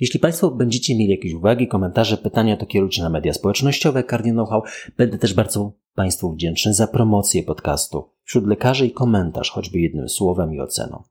Jeśli 0.00 0.20
Państwo 0.20 0.50
będziecie 0.50 0.96
mieli 0.96 1.10
jakieś 1.10 1.32
uwagi, 1.32 1.68
komentarze, 1.68 2.16
pytania, 2.16 2.56
to 2.56 2.66
kierujcie 2.66 3.02
na 3.02 3.10
media 3.10 3.32
społecznościowe 3.32 4.04
Cardinal 4.04 4.46
Know-how. 4.46 4.62
Będę 4.96 5.18
też 5.18 5.34
bardzo 5.34 5.72
Państwu 5.94 6.32
wdzięczny 6.32 6.74
za 6.74 6.86
promocję 6.86 7.42
podcastu. 7.42 8.10
Wśród 8.22 8.46
lekarzy 8.46 8.86
i 8.86 8.92
komentarz, 8.92 9.50
choćby 9.50 9.78
jednym 9.78 10.08
słowem 10.08 10.54
i 10.54 10.60
oceną. 10.60 11.02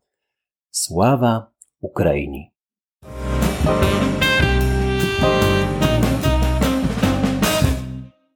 Sława 0.69 1.52
Ukrainii! 1.82 2.59
Thank 3.62 4.24
you. 4.24 4.29